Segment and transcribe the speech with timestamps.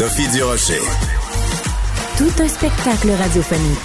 [0.00, 0.80] Sophie Durocher.
[2.16, 3.78] Tout un spectacle radiophonique.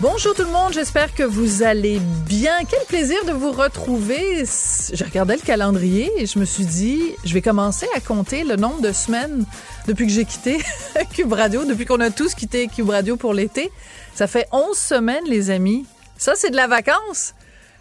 [0.00, 2.52] Bonjour tout le monde, j'espère que vous allez bien.
[2.68, 4.44] Quel plaisir de vous retrouver.
[4.44, 8.56] Je regardais le calendrier et je me suis dit, je vais commencer à compter le
[8.56, 9.46] nombre de semaines
[9.86, 10.58] depuis que j'ai quitté
[11.14, 13.72] Cube Radio, depuis qu'on a tous quitté Cube Radio pour l'été.
[14.14, 15.86] Ça fait 11 semaines, les amis.
[16.18, 17.32] Ça, c'est de la vacance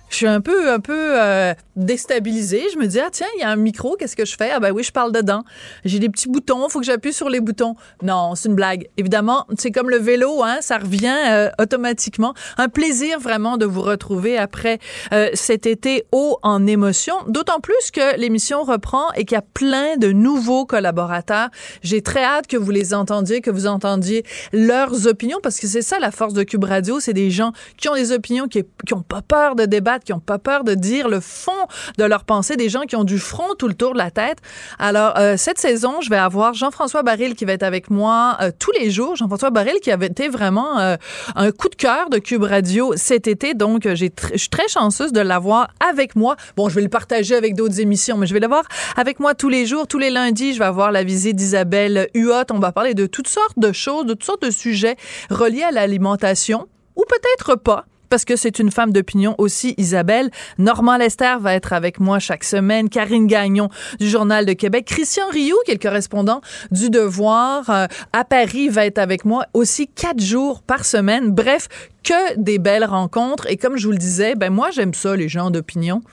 [0.10, 2.68] je suis un peu, un peu euh, déstabilisée.
[2.72, 4.52] Je me dis, ah tiens, il y a un micro, qu'est-ce que je fais?
[4.52, 5.44] Ah ben oui, je parle dedans.
[5.86, 7.76] J'ai des petits boutons, il faut que j'appuie sur les boutons.
[8.04, 8.88] Non, c'est une blague.
[8.98, 12.36] Évidemment, c'est comme le vélo, hein, ça revient euh, automatiquement.
[12.58, 14.78] Un plaisir vraiment de vous retrouver après
[15.14, 17.16] euh, cet été haut en émotion.
[17.28, 21.50] D'autant plus que l'émission reprend et qu'il y a plein de nouveaux collaborateurs.
[21.82, 25.82] J'ai très hâte que vous les entendiez, que vous entendiez leurs opinions, parce que c'est
[25.82, 28.94] ça la force de Cube Radio, c'est des gens qui ont des opinions, qui, qui
[28.94, 31.52] ont pas peur de débattre qui n'ont pas peur de dire le fond
[31.98, 34.38] de leur pensée, des gens qui ont du front tout le tour de la tête.
[34.80, 38.52] Alors, euh, cette saison, je vais avoir Jean-François Baril qui va être avec moi euh,
[38.58, 39.16] tous les jours.
[39.16, 40.96] Jean-François Baril qui avait été vraiment euh,
[41.36, 43.54] un coup de cœur de Cube Radio cet été.
[43.54, 46.36] Donc, je suis très chanceuse de l'avoir avec moi.
[46.56, 48.64] Bon, je vais le partager avec d'autres émissions, mais je vais l'avoir
[48.96, 49.88] avec moi tous les jours.
[49.88, 52.46] Tous les lundis, je vais avoir la visite d'Isabelle Huot.
[52.52, 54.96] On va parler de toutes sortes de choses, de toutes sortes de sujets
[55.30, 60.30] reliés à l'alimentation ou peut-être pas parce que c'est une femme d'opinion aussi, Isabelle.
[60.60, 62.88] Normand Lester va être avec moi chaque semaine.
[62.88, 63.70] Karine Gagnon
[64.00, 64.86] du Journal de Québec.
[64.86, 69.48] Christian Rioux, qui est le correspondant du Devoir euh, à Paris, va être avec moi
[69.56, 71.32] aussi quatre jours par semaine.
[71.32, 71.70] Bref,
[72.04, 73.48] que des belles rencontres.
[73.50, 76.04] Et comme je vous le disais, ben moi, j'aime ça, les gens d'opinion.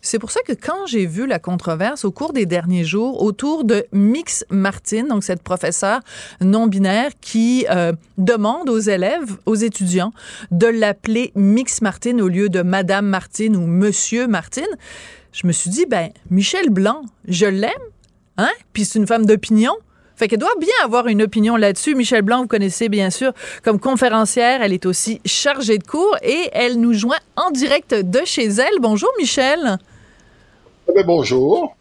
[0.00, 3.64] C'est pour ça que quand j'ai vu la controverse au cours des derniers jours autour
[3.64, 6.00] de Mix Martin, donc cette professeure
[6.40, 10.12] non-binaire qui euh, demande aux élèves, aux étudiants,
[10.50, 14.66] de l'appeler Mix Martin au lieu de Madame Martin ou Monsieur Martin,
[15.32, 17.70] je me suis dit, ben, Michel Blanc, je l'aime,
[18.38, 18.50] hein?
[18.72, 19.72] Puis c'est une femme d'opinion.
[20.16, 21.94] Fait qu'elle doit bien avoir une opinion là-dessus.
[21.94, 23.32] Michel Blanc, vous connaissez bien sûr
[23.62, 24.62] comme conférencière.
[24.62, 28.80] Elle est aussi chargée de cours et elle nous joint en direct de chez elle.
[28.80, 29.78] Bonjour Michel.
[30.88, 31.76] Eh ben, bonjour.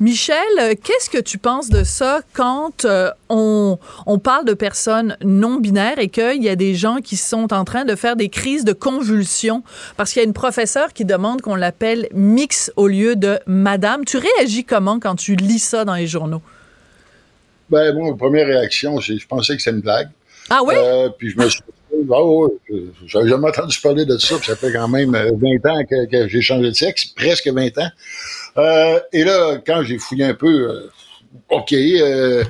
[0.00, 0.36] Michel,
[0.82, 5.98] qu'est-ce que tu penses de ça quand euh, on, on, parle de personnes non binaires
[5.98, 8.72] et qu'il y a des gens qui sont en train de faire des crises de
[8.72, 9.62] convulsions?
[9.96, 14.04] Parce qu'il y a une professeure qui demande qu'on l'appelle mix au lieu de madame.
[14.04, 16.42] Tu réagis comment quand tu lis ça dans les journaux?
[17.70, 20.08] Ben, moi, première réaction, je pensais que c'était une blague.
[20.50, 20.74] Ah oui?
[20.76, 21.60] Euh, puis je me suis
[22.10, 22.58] ah oh,
[23.06, 26.06] j'avais jamais entendu parler de ça, puis ça fait quand même 20 euh, ans que,
[26.10, 27.90] que j'ai changé de sexe, presque 20 ans.
[28.58, 30.90] Euh, et là, quand j'ai fouillé un peu, euh,
[31.50, 32.44] OK, euh,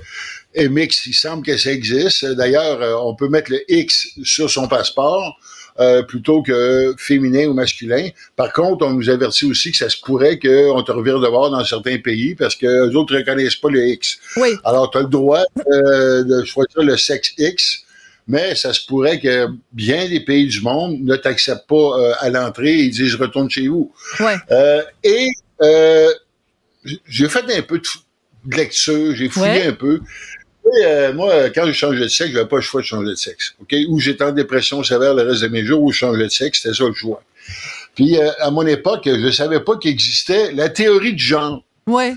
[0.57, 2.25] MX, il semble que ça existe.
[2.25, 5.39] D'ailleurs, on peut mettre le X sur son passeport.
[5.81, 8.09] Euh, plutôt que féminin ou masculin.
[8.35, 11.53] Par contre, on nous avertit aussi que ça se pourrait qu'on te revire de voir
[11.53, 14.19] dans certains pays parce que les autres ne reconnaissent pas le X.
[14.39, 14.57] Oui.
[14.65, 17.85] Alors, tu as le droit euh, de choisir le sexe X,
[18.29, 22.31] mais ça se pourrait que bien des pays du monde ne t'acceptent pas euh, à
[22.31, 24.37] l'entrée et disent «je retourne chez vous ouais.
[25.03, 25.29] Et
[27.07, 29.67] j'ai fait un peu de lecture, j'ai fouillé ouais.
[29.67, 30.01] un peu.
[30.85, 33.55] Euh, moi, quand j'ai changé de sexe, j'avais pas le choix de changer de sexe.
[33.61, 33.75] OK?
[33.89, 36.63] Ou j'étais en dépression sévère le reste de mes jours, ou je changeais de sexe,
[36.63, 37.23] c'était ça le choix.
[37.95, 41.65] Puis, euh, à mon époque, je savais pas qu'il existait la théorie du genre.
[41.87, 42.15] Ouais.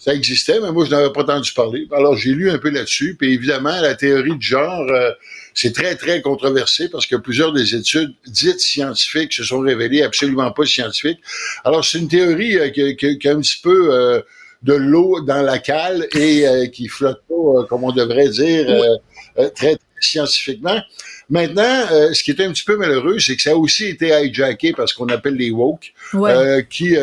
[0.00, 1.86] Euh, ça existait, mais moi, je n'avais pas entendu parler.
[1.92, 3.16] Alors, j'ai lu un peu là-dessus.
[3.18, 5.10] Puis, évidemment, la théorie du genre, euh,
[5.54, 10.50] c'est très, très controversé parce que plusieurs des études dites scientifiques se sont révélées absolument
[10.52, 11.20] pas scientifiques.
[11.64, 14.20] Alors, c'est une théorie euh, qui, qui, qui, a un petit peu euh,
[14.62, 18.68] de l'eau dans la cale et euh, qui flotte pas, euh, comme on devrait dire,
[18.68, 20.80] euh, très, très, scientifiquement.
[21.28, 24.72] Maintenant, ce qui est un petit peu malheureux, c'est que ça a aussi été hijacké
[24.72, 26.66] par ce qu'on appelle les woke, ouais.
[26.70, 26.96] qui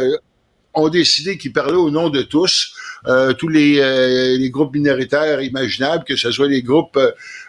[0.74, 2.74] ont décidé qu'ils parlaient au nom de tous,
[3.06, 7.00] euh, tous les, euh, les, groupes minoritaires imaginables, que ce soit les groupes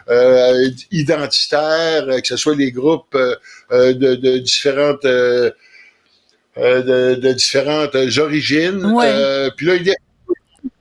[0.09, 3.17] euh, identitaires, que ce soit les groupes
[3.71, 5.53] de, de, différentes de,
[6.55, 8.85] de, différentes origines.
[8.85, 9.49] Ouais.
[9.55, 9.93] puis là, il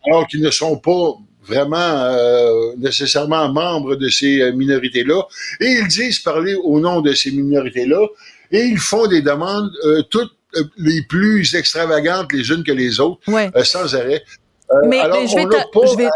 [0.06, 5.23] alors qu'ils ne sont pas vraiment euh, nécessairement membres de ces minorités-là,
[5.61, 8.06] et ils disent parler au nom de ces minorités-là,
[8.53, 10.32] et ils font des demandes euh, toutes
[10.79, 13.50] les plus extravagantes les unes que les autres, ouais.
[13.55, 14.23] euh, sans arrêt.
[14.87, 16.09] Mais, alors, mais je vais, on je vais-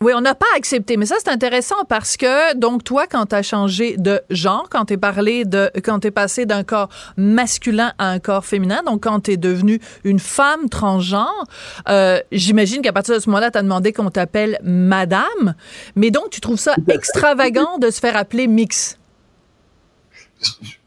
[0.00, 3.34] Oui, on n'a pas accepté, mais ça c'est intéressant parce que donc toi quand tu
[3.36, 6.90] as changé de genre, quand tu es parlé de quand tu es passé d'un corps
[7.16, 11.44] masculin à un corps féminin, donc quand tu es devenue une femme transgenre,
[11.88, 15.54] euh, j'imagine qu'à partir de ce moment-là, tu as demandé qu'on t'appelle madame,
[15.96, 18.98] mais donc tu trouves ça extravagant de se faire appeler mix?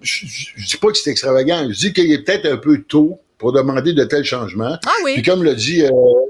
[0.02, 2.84] je, je, je dis pas que c'est extravagant, je dis qu'il est peut-être un peu
[2.84, 4.78] tôt pour demander de tels changements.
[4.86, 5.14] Ah oui.
[5.16, 5.90] Puis comme le dit euh,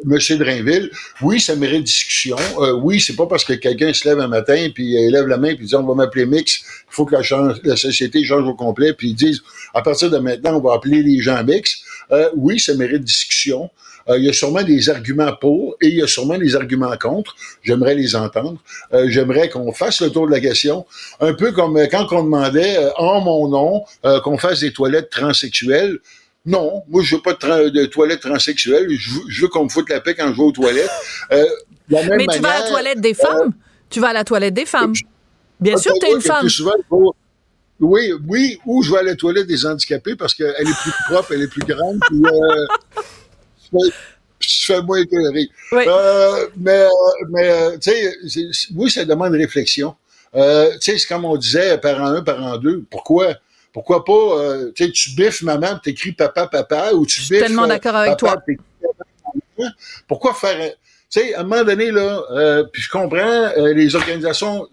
[0.10, 0.38] M.
[0.40, 2.36] Drainville, oui, ça mérite discussion.
[2.60, 5.38] Euh, oui, c'est pas parce que quelqu'un se lève un matin puis euh, lève la
[5.38, 8.48] main puis dit on va m'appeler mix, il faut que la, change- la société change
[8.48, 9.42] au complet puis ils disent
[9.74, 11.78] à partir de maintenant on va appeler les gens mix.
[12.12, 13.70] Euh, oui, ça mérite discussion.
[14.10, 16.96] Euh, il y a sûrement des arguments pour et il y a sûrement des arguments
[16.98, 17.36] contre.
[17.64, 18.58] J'aimerais les entendre.
[18.94, 20.86] Euh, J'aimerais qu'on fasse le tour de la question,
[21.20, 25.10] un peu comme quand on demandait euh, en mon nom euh, qu'on fasse des toilettes
[25.10, 26.00] transsexuelles.
[26.48, 28.88] Non, moi je veux pas de, tra- de toilettes transsexuelles.
[28.90, 30.90] Je veux, je veux qu'on me foute la paix quand je vais aux toilettes.
[31.32, 31.44] Euh,
[31.90, 33.54] de la même Mais tu vas à la toilette des femmes?
[33.90, 34.94] Tu vas à la toilette des femmes?
[35.60, 36.48] Bien sûr, tu es une femme.
[36.50, 36.96] souvent, je
[37.82, 41.34] Oui, oui, ou je vais à la toilette des handicapés parce qu'elle est plus propre,
[41.34, 43.88] elle est plus grande, puis euh,
[44.40, 45.50] tu fais- moins écœuré.
[45.72, 45.84] Oui.
[45.88, 46.90] Euh, mais, euh,
[47.30, 49.96] mais euh, tu sais, oui, ça demande réflexion.
[50.36, 52.84] Euh, tu sais, c'est comme on disait, parent 1, parent 2.
[52.90, 53.36] Pourquoi?
[53.78, 57.36] Pourquoi pas, euh, tu sais, tu biffes maman, tu écris papa, papa, ou tu suis
[57.36, 57.44] biffes...
[57.44, 58.42] tellement euh, d'accord avec papa,
[59.56, 59.68] toi.
[60.08, 60.72] Pourquoi faire...
[61.12, 64.68] Tu sais, à un moment donné, là, euh, puis je comprends, les organisations,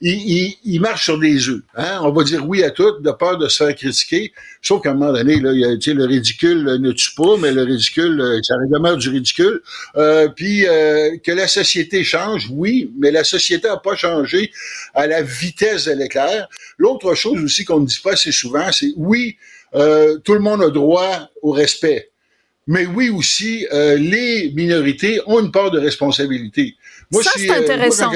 [0.00, 1.62] ils, ils, ils marchent sur des œufs.
[1.76, 2.00] Hein?
[2.02, 4.32] On va dire oui à tout, de peur de se faire critiquer.
[4.62, 7.52] Sauf qu'à un moment donné, là, il y a, le ridicule ne tue pas, mais
[7.52, 9.60] le ridicule, euh, ça demeure du ridicule.
[9.96, 14.50] Euh, puis euh, que la société change, oui, mais la société n'a pas changé
[14.94, 16.48] à la vitesse de l'éclair.
[16.78, 19.36] L'autre chose aussi qu'on ne dit pas assez souvent, c'est oui,
[19.74, 22.10] euh, tout le monde a droit au respect.
[22.66, 26.76] Mais oui aussi, euh, les minorités ont une part de responsabilité.
[27.12, 28.12] Moi, Ça, c'est euh, intéressant.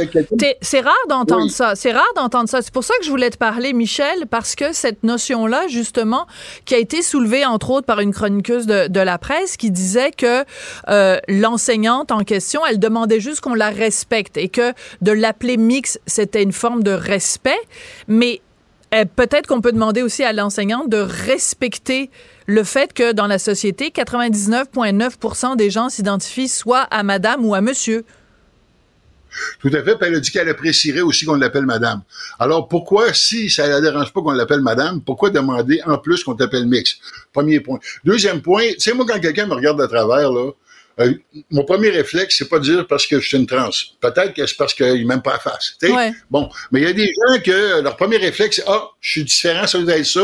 [0.62, 1.50] C'est rare d'entendre Oui.
[1.50, 1.74] ça.
[1.74, 2.62] C'est rare d'entendre ça.
[2.62, 6.28] C'est pour ça que je voulais te parler, Michel, parce que cette notion-là, justement,
[6.64, 10.12] qui a été soulevée, entre autres, par une chroniqueuse de, de la presse qui disait
[10.12, 10.44] que
[10.88, 15.98] euh, l'enseignante en question, elle demandait juste qu'on la respecte et que de l'appeler mix,
[16.06, 17.58] c'était une forme de respect.
[18.06, 18.40] Mais
[18.94, 22.10] euh, peut-être qu'on peut demander aussi à l'enseignante de respecter
[22.46, 27.60] le fait que dans la société, 99,9 des gens s'identifient soit à madame ou à
[27.60, 28.04] monsieur.
[29.60, 29.96] Tout à fait.
[29.96, 32.02] Puis elle a dit qu'elle apprécierait aussi qu'on l'appelle madame.
[32.38, 36.22] Alors pourquoi, si ça ne la dérange pas qu'on l'appelle madame, pourquoi demander en plus
[36.24, 36.96] qu'on t'appelle mix?
[37.32, 37.78] Premier point.
[38.04, 40.50] Deuxième point, sais, moi, quand quelqu'un me regarde de travers, là,
[41.00, 41.12] euh,
[41.50, 43.70] mon premier réflexe, c'est pas de dire parce que je suis une trans.
[44.00, 45.74] Peut-être que c'est parce qu'ils m'aiment pas la face.
[45.82, 46.12] Ouais.
[46.30, 49.24] Bon, mais il y a des gens que leur premier réflexe, c'est ah, je suis
[49.24, 50.20] différent, ça doit être ça,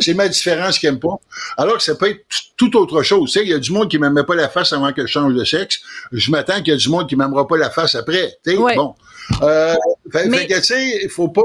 [0.00, 1.16] c'est ma différence qu'ils aiment pas.
[1.56, 2.24] Alors que ça peut être
[2.56, 3.36] tout autre chose.
[3.40, 5.44] Il y a du monde qui m'aimait pas la face avant que je change de
[5.44, 5.80] sexe.
[6.12, 8.36] Je m'attends qu'il y a du monde qui m'aimera pas la face après.
[8.46, 8.74] Ouais.
[8.74, 8.94] bon.
[9.42, 9.74] Euh,
[10.12, 11.40] fait, Mais- fait que, tu sais, il faut pas.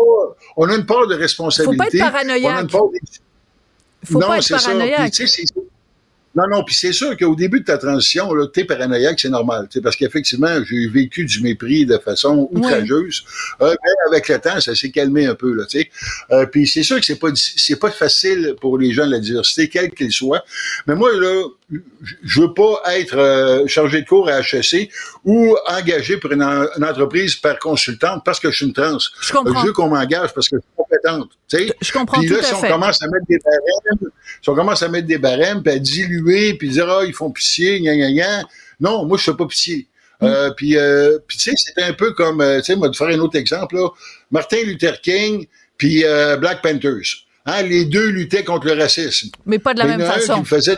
[0.57, 2.00] On a une part de responsabilité.
[2.00, 2.44] paranoïaque.
[2.54, 4.66] On a une part de- Faut non, pas être c'est ça.
[4.66, 5.00] paranoïaque.
[5.01, 5.62] Puis, tu sais, c'est-
[6.39, 9.68] non, non, puis c'est sûr qu'au début de ta transition, là, t'es paranoïaque, c'est normal.
[9.69, 13.24] tu sais, Parce qu'effectivement, j'ai vécu du mépris de façon outrageuse.
[13.62, 15.53] Euh, mais avec le temps, ça s'est calmé un peu.
[15.53, 15.89] Là, tu sais.
[16.31, 19.19] euh, puis c'est sûr que c'est pas c'est pas facile pour les gens de la
[19.19, 20.44] diversité, quels qu'ils soient.
[20.88, 21.44] Mais moi, là,
[22.24, 24.89] je veux pas être euh, chargé de cours à HEC
[25.24, 28.98] ou engagé pour une, en- une entreprise par consultante parce que je suis une trans.
[29.22, 29.62] Je comprends.
[29.62, 31.29] Je veux qu'on m'engage parce que je suis compétente.
[31.48, 31.74] tu sais.
[31.82, 32.70] Je comprends Puis tout là, à si on fait.
[32.70, 36.55] commence à mettre des barèmes, si on commence à mettre des barèmes, puis à diluer,
[36.55, 38.43] puis dire, ah, ils font pitié, gna, gna, gna.
[38.79, 39.88] Non, moi, je fais pas pitié.
[40.22, 40.25] Mm.
[40.25, 42.96] Euh, puis, euh, puis tu sais, c'était un peu comme, euh, tu sais, moi, de
[42.96, 43.89] faire un autre exemple, là.
[44.32, 45.46] Martin Luther King,
[45.77, 47.25] puis euh, Black Panthers.
[47.46, 49.29] Hein, les deux luttaient contre le racisme.
[49.46, 50.34] Mais pas de la il même un façon.
[50.36, 50.75] qui me faisait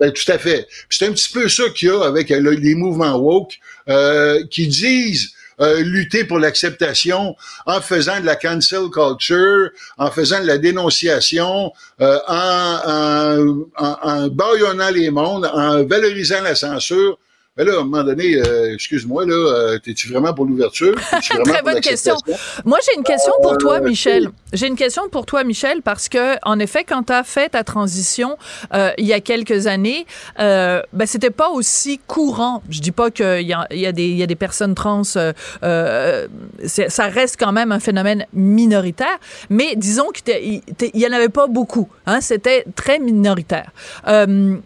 [0.00, 0.66] ben, tout à fait.
[0.88, 4.42] C'est un petit peu ça qu'il y a avec euh, le- les mouvements woke euh,
[4.50, 5.30] qui disent
[5.60, 11.70] euh, lutter pour l'acceptation en faisant de la cancel culture, en faisant de la dénonciation,
[12.00, 17.18] euh, en, en, en, les mondes, en valorisant la censure.
[17.60, 20.94] Mais là, à un moment donné, euh, excuse-moi, là, euh, t'es-tu vraiment pour l'ouverture?
[21.44, 22.16] Très bonne question.
[22.64, 24.30] Moi, j'ai une question pour toi, Euh, Michel.
[24.54, 27.62] J'ai une question pour toi, Michel, parce que, en effet, quand tu as fait ta
[27.62, 28.38] transition
[28.72, 30.06] euh, il y a quelques années,
[30.38, 32.62] euh, ben, c'était pas aussi courant.
[32.70, 34.74] Je dis pas qu'il y a, il y, a des- il y a des personnes
[34.74, 35.26] trans, ça
[37.08, 39.18] reste quand même un phénomène minoritaire,
[39.50, 40.62] mais disons qu'il
[40.94, 41.88] y en avait pas beaucoup.
[42.06, 43.70] Hein, c'était très minoritaire.
[44.08, 44.56] Euh,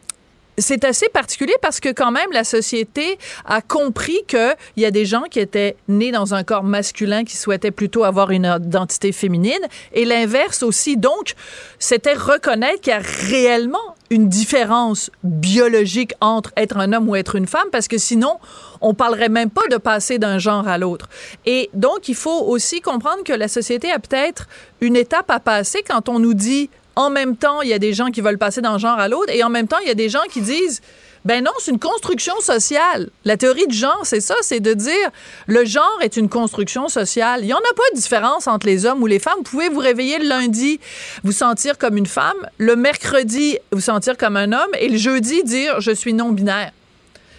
[0.59, 4.91] c'est assez particulier parce que quand même la société a compris que il y a
[4.91, 9.13] des gens qui étaient nés dans un corps masculin qui souhaitaient plutôt avoir une identité
[9.13, 9.53] féminine
[9.93, 10.97] et l'inverse aussi.
[10.97, 11.35] Donc,
[11.79, 17.37] c'était reconnaître qu'il y a réellement une différence biologique entre être un homme ou être
[17.37, 18.39] une femme, parce que sinon,
[18.81, 21.09] on parlerait même pas de passer d'un genre à l'autre.
[21.47, 24.47] Et donc, il faut aussi comprendre que la société a peut-être
[24.81, 27.93] une étape à passer quand on nous dit en même temps, il y a des
[27.93, 29.95] gens qui veulent passer d'un genre à l'autre, et en même temps, il y a
[29.95, 30.81] des gens qui disent
[31.25, 33.09] ben non, c'est une construction sociale.
[33.25, 35.11] La théorie du genre, c'est ça, c'est de dire
[35.47, 37.41] le genre est une construction sociale.
[37.41, 39.39] Il n'y en a pas de différence entre les hommes ou les femmes.
[39.39, 40.81] Vous pouvez vous réveiller le lundi,
[41.23, 45.43] vous sentir comme une femme, le mercredi, vous sentir comme un homme, et le jeudi,
[45.45, 46.73] dire je suis non-binaire.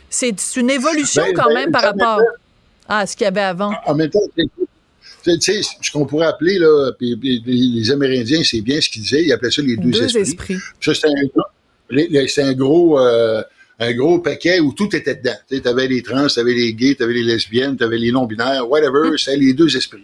[0.10, 2.22] C'est une évolution Ben, quand ben, même par rapport
[2.90, 3.74] à ce qu'il y avait avant.
[3.86, 4.20] En même temps,
[5.34, 9.02] tu sais, ce qu'on pourrait appeler, là, puis- puis les Amérindiens, c'est bien ce qu'ils
[9.02, 10.22] disaient, ils appelaient ça les deux, Deux esprits.
[10.22, 10.58] esprits.
[10.82, 13.42] Ça, c'était un, un gros, euh,
[13.80, 15.36] un gros paquet où tout était dedans.
[15.50, 18.12] Tu avais les trans, tu avais les gays, tu avais les lesbiennes, tu avais les
[18.12, 20.04] non-binaires, whatever, c'était les deux esprits.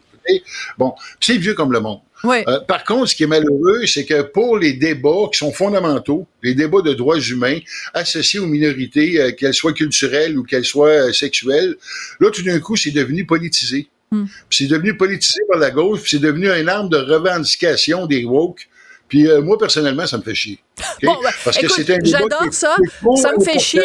[0.78, 2.00] Bon, c'est vieux comme le monde.
[2.24, 2.38] Oui.
[2.48, 6.28] Euh, par contre, ce qui est malheureux, c'est que pour les débats qui sont fondamentaux,
[6.44, 7.58] les débats de droits humains
[7.96, 11.76] associés aux minorités, euh, qu'elles soient culturelles ou qu'elles soient euh, sexuelles,
[12.20, 13.88] là, tout d'un coup, c'est devenu politisé.
[14.12, 18.26] Puis C'est devenu politisé par la gauche, puis c'est devenu une arme de revendication des
[18.26, 18.68] woke.
[19.08, 20.60] Puis euh, moi, personnellement, ça me fait chier.
[20.82, 21.06] OK?
[21.06, 21.30] Bon, ben,
[21.64, 22.76] écoute, j'adore ça.
[23.16, 23.82] Ça me fait chier.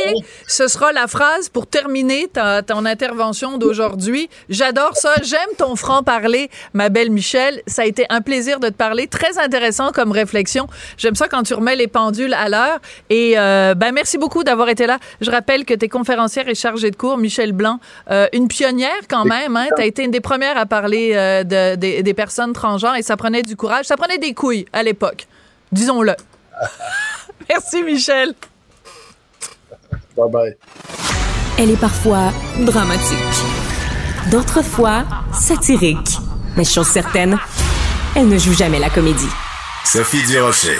[0.47, 4.29] Ce sera la phrase pour terminer ta, ton intervention d'aujourd'hui.
[4.49, 5.15] J'adore ça.
[5.23, 7.63] J'aime ton franc-parler, ma belle Michel.
[7.67, 9.07] Ça a été un plaisir de te parler.
[9.07, 10.67] Très intéressant comme réflexion.
[10.99, 12.79] J'aime ça quand tu remets les pendules à l'heure.
[13.11, 14.99] Et euh, ben, merci beaucoup d'avoir été là.
[15.21, 17.79] Je rappelle que tu es conférencière et chargée de cours, Michel Blanc.
[18.11, 19.57] Euh, une pionnière quand même.
[19.57, 19.67] Hein?
[19.77, 23.03] Tu as été une des premières à parler euh, de- des- des personnes transgenres et
[23.03, 23.87] ça prenait du courage.
[23.87, 25.27] Ça prenait des couilles à l'époque.
[25.73, 26.13] Disons-le.
[27.49, 28.35] Merci, Michel.
[30.17, 30.57] Bye bye.
[31.59, 33.19] Elle est parfois dramatique,
[34.31, 36.19] d'autres fois satirique.
[36.57, 37.39] Mais chose certaine,
[38.15, 39.29] elle ne joue jamais la comédie.
[39.85, 40.79] Sophie Durocher.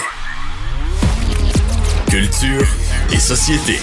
[2.11, 2.67] Culture
[3.13, 3.79] et société.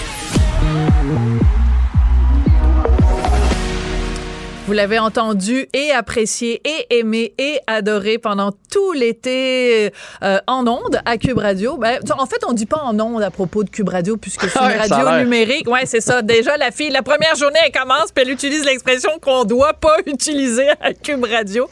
[4.66, 9.92] Vous l'avez entendu et apprécié et aimé et adoré pendant tout l'été
[10.24, 11.76] euh, en ondes à Cube Radio.
[11.76, 14.60] Ben, en fait, on dit pas en ondes à propos de Cube Radio puisque c'est
[14.60, 15.68] une Ouais, radio numérique.
[15.70, 16.22] Ouais, c'est ça.
[16.22, 19.98] Déjà, la fille, la première journée, elle commence puis elle utilise l'expression qu'on doit pas
[20.06, 21.68] utiliser à Cube Radio.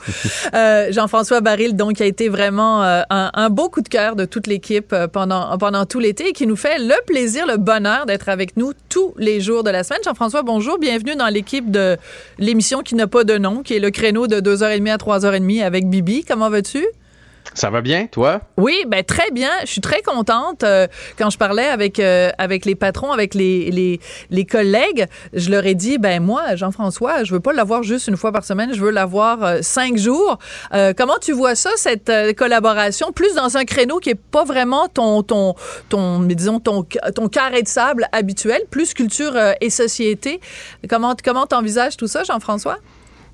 [0.54, 4.26] Euh, Jean-François Baril, donc, a été vraiment euh, un, un beau coup de cœur de
[4.26, 8.06] toute l'équipe euh, pendant, pendant tout l'été et qui nous fait le plaisir, le bonheur
[8.06, 10.02] d'être avec nous tous les jours de la semaine.
[10.04, 10.78] Jean-François, bonjour.
[10.78, 11.96] Bienvenue dans l'équipe de
[12.38, 15.90] l'émission qui n'a pas de nom, qui est le créneau de 2h30 à 3h30 avec
[15.90, 16.24] Bibi.
[16.24, 16.86] Comment vas-tu?
[17.54, 18.42] Ça va bien, toi?
[18.58, 19.50] Oui, ben très bien.
[19.62, 20.64] Je suis très contente.
[20.64, 25.50] Euh, quand je parlais avec euh, avec les patrons, avec les, les les collègues, je
[25.50, 28.74] leur ai dit, ben moi, Jean-François, je veux pas l'avoir juste une fois par semaine.
[28.74, 30.38] Je veux l'avoir euh, cinq jours.
[30.98, 35.22] Comment tu vois ça, cette collaboration, plus dans un créneau qui est pas vraiment ton
[35.24, 35.56] ton
[35.90, 40.40] ton, mais disons ton ton carré de sable habituel, plus culture et société?
[40.90, 42.78] Comment comment t'envisages tout ça, Jean-François?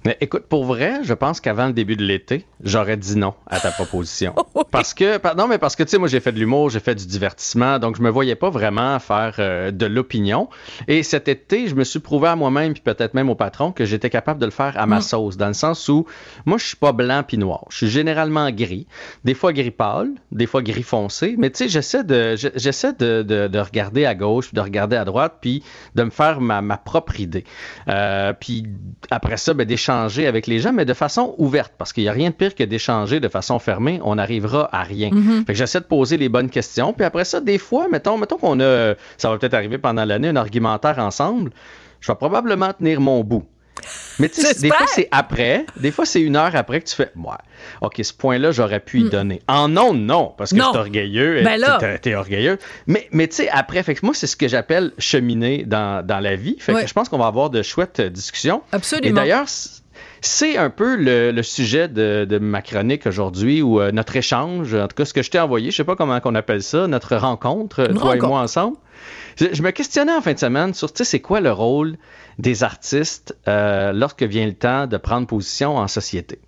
[0.07, 3.59] Mais écoute, pour vrai, je pense qu'avant le début de l'été, j'aurais dit non à
[3.59, 4.33] ta proposition.
[4.71, 6.95] Parce que, non, mais parce que, tu sais, moi, j'ai fait de l'humour, j'ai fait
[6.95, 10.47] du divertissement, donc je me voyais pas vraiment faire euh, de l'opinion.
[10.87, 13.83] Et cet été, je me suis prouvé à moi-même, puis peut-être même au patron, que
[13.85, 16.05] j'étais capable de le faire à ma sauce, dans le sens où,
[16.45, 17.65] moi, je suis pas blanc puis noir.
[17.69, 18.87] Je suis généralement gris,
[19.25, 22.93] des fois gris pâle, des fois gris foncé, mais tu sais, j'essaie de, je- j'essaie
[22.93, 25.63] de, de, de regarder à gauche, puis de regarder à droite, puis
[25.95, 27.43] de me faire ma, ma propre idée.
[27.89, 28.65] Euh, puis
[29.11, 29.65] après ça, ben,
[29.97, 32.55] d'échanger avec les gens, mais de façon ouverte, parce qu'il n'y a rien de pire
[32.55, 35.09] que d'échanger de façon fermée, on n'arrivera à rien.
[35.45, 38.37] Fait que j'essaie de poser les bonnes questions, puis après ça, des fois, mettons, mettons
[38.37, 41.51] qu'on a, ça va peut-être arriver pendant l'année, un argumentaire ensemble,
[41.99, 43.45] je vais probablement tenir mon bout.
[44.17, 46.95] Mais tu sais, des fois c'est après, des fois c'est une heure après que tu
[46.95, 47.31] fais, ouais,
[47.81, 49.39] ok, ce point-là j'aurais pu y donner.
[49.47, 50.61] En non, non, parce que Hmm.
[50.71, 51.61] Suis orgueilleux, Ben
[52.01, 52.57] t'es- orgueilleux.
[52.87, 56.19] Mais, mais tu sais, après, fait que moi c'est ce que j'appelle cheminer dans, dans
[56.19, 56.55] la vie.
[56.59, 56.81] Fait Ouais.
[56.81, 58.63] que je pense qu'on va avoir de chouettes discussions.
[58.71, 59.09] Absolument.
[59.09, 59.45] Et d'ailleurs,
[60.21, 64.73] c'est un peu le, le sujet de, de ma chronique aujourd'hui, ou euh, notre échange,
[64.73, 66.87] en tout cas ce que je t'ai envoyé, je sais pas comment on appelle ça,
[66.87, 68.25] notre rencontre, Une toi rencontre.
[68.25, 68.77] et moi ensemble.
[69.37, 71.97] Je, je me questionnais en fin de semaine sur, tu sais, c'est quoi le rôle
[72.39, 76.39] des artistes euh, lorsque vient le temps de prendre position en société?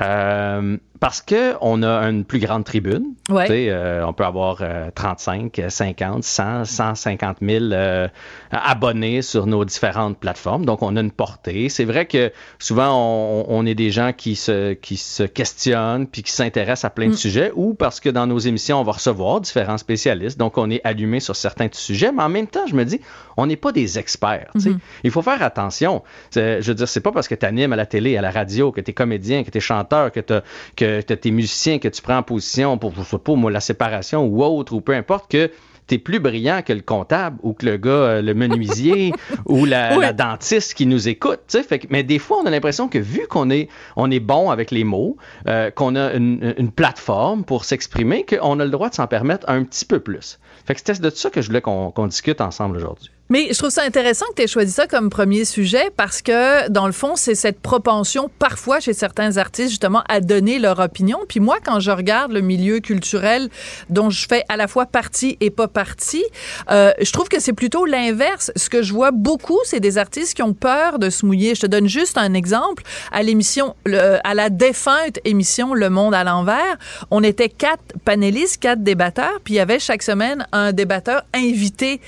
[0.00, 3.14] Euh, parce que on a une plus grande tribune.
[3.28, 3.46] Ouais.
[3.68, 8.08] Euh, on peut avoir euh, 35, 50, 100, 150 000 euh,
[8.50, 10.64] abonnés sur nos différentes plateformes.
[10.64, 11.68] Donc, on a une portée.
[11.68, 16.22] C'est vrai que souvent, on, on est des gens qui se, qui se questionnent puis
[16.22, 19.40] qui s'intéressent à plein de sujets ou parce que dans nos émissions, on va recevoir
[19.40, 20.38] différents spécialistes.
[20.38, 22.10] Donc, on est allumé sur certains sujets.
[22.12, 23.00] Mais en même temps, je me dis,
[23.36, 24.50] on n'est pas des experts.
[24.58, 24.72] sais.
[25.04, 26.02] Il faut faire attention.
[26.34, 28.72] Je veux dire, c'est pas parce que tu animes à la télé, à la radio,
[28.72, 30.34] que tu es comédien, que tu es chanteur, que tu
[30.76, 34.42] que tu es musicien, que tu prends en position pour, pas, moi, la séparation ou
[34.42, 35.50] autre, ou peu importe, que
[35.94, 39.12] es plus brillant que le comptable ou que le gars, euh, le menuisier
[39.46, 41.40] ou la, dentiste qui nous écoute.
[41.48, 44.70] Fait mais des fois, on a l'impression que vu qu'on est, on est bon avec
[44.70, 45.16] les mots,
[45.46, 49.48] euh, qu'on a une, une, plateforme pour s'exprimer, qu'on a le droit de s'en permettre
[49.48, 50.38] un petit peu plus.
[50.66, 53.10] Fait que c'était de ça que je voulais qu'on discute ensemble aujourd'hui.
[53.30, 56.68] Mais je trouve ça intéressant que tu aies choisi ça comme premier sujet parce que,
[56.70, 61.18] dans le fond, c'est cette propension parfois chez certains artistes, justement, à donner leur opinion.
[61.28, 63.50] Puis moi, quand je regarde le milieu culturel
[63.90, 66.24] dont je fais à la fois partie et pas partie,
[66.70, 68.50] euh, je trouve que c'est plutôt l'inverse.
[68.56, 71.54] Ce que je vois beaucoup, c'est des artistes qui ont peur de se mouiller.
[71.54, 72.82] Je te donne juste un exemple.
[73.12, 73.76] À l'émission,
[74.24, 76.78] à la défunte émission Le Monde à l'envers,
[77.10, 82.00] on était quatre panélistes, quatre débatteurs, puis il y avait chaque semaine un débatteur invité.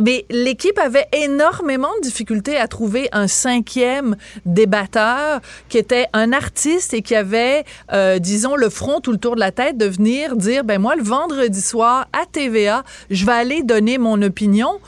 [0.00, 5.40] Mais les l'équipe avait énormément de difficultés à trouver un cinquième débatteur
[5.70, 9.40] qui était un artiste et qui avait, euh, disons, le front tout le tour de
[9.40, 13.62] la tête de venir dire, ben moi, le vendredi soir à TVA, je vais aller
[13.62, 14.78] donner mon opinion.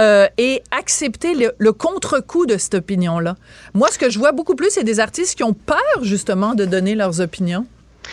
[0.00, 3.36] Euh, et accepter le, le contre-coup de cette opinion-là.
[3.74, 6.64] Moi, ce que je vois beaucoup plus, c'est des artistes qui ont peur justement de
[6.64, 7.64] donner leurs opinions.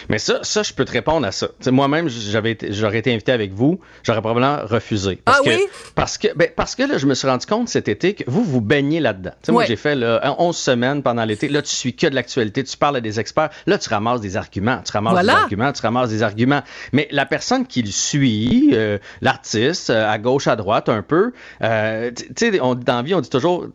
[0.10, 1.50] Mais ça, ça, je peux te répondre à ça.
[1.68, 5.20] Moi-même, j'avais j'aurais été invité avec vous, j'aurais probablement refusé.
[5.24, 5.62] Parce ah que, oui?
[5.96, 8.44] Parce que, ben, parce que là, je me suis rendu compte cet été que vous,
[8.44, 9.32] vous baignez là-dedans.
[9.50, 11.48] Moi, j'ai fait là, 11 semaines pendant l'été.
[11.48, 13.50] Là, tu suis que de l'actualité, tu parles à des experts.
[13.66, 16.62] Là, tu ramasses des arguments, tu ramasses des arguments, tu ramasses des arguments.
[16.94, 21.34] Mais la personne qui le suit, euh, l'artiste, euh, à gauche, à droite, un peu,
[21.64, 23.68] euh, tu sais, dans la vie, on dit toujours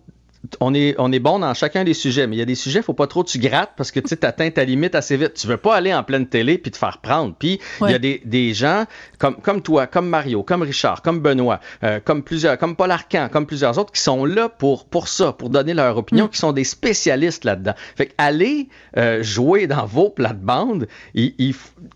[0.60, 2.80] on est, on est bon dans chacun des sujets, mais il y a des sujets,
[2.80, 5.34] il faut pas trop tu grattes parce que tu atteins ta limite assez vite.
[5.34, 7.34] Tu veux pas aller en pleine télé puis te faire prendre.
[7.38, 8.84] Puis il y a des, des, gens
[9.18, 13.28] comme, comme toi, comme Mario, comme Richard, comme Benoît, euh, comme plusieurs, comme Paul Arcan,
[13.30, 16.30] comme plusieurs autres qui sont là pour, pour ça, pour donner leur opinion, mm.
[16.30, 17.74] qui sont des spécialistes là-dedans.
[17.96, 21.34] Fait aller euh, jouer dans vos plates-bandes, il,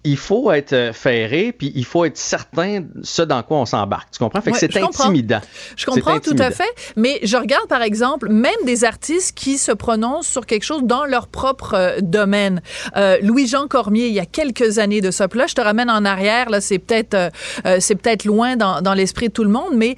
[0.05, 3.67] il, faut être euh, ferré puis il faut être certain de ce dans quoi on
[3.67, 4.11] s'embarque.
[4.13, 4.41] Tu comprends?
[4.41, 5.41] Fait que c'est intimidant.
[5.77, 6.71] Je comprends tout à fait.
[6.97, 11.05] Mais je regarde par exemple même des artistes qui se prononcent sur quelque chose dans
[11.05, 12.63] leur propre euh, domaine.
[12.97, 15.27] Euh, Louis-Jean Cormier, il y a quelques années de ça.
[15.33, 18.95] là, je te ramène en arrière, là, c'est peut-être euh, c'est peut-être loin dans, dans
[18.95, 19.97] l'esprit de tout le monde, mais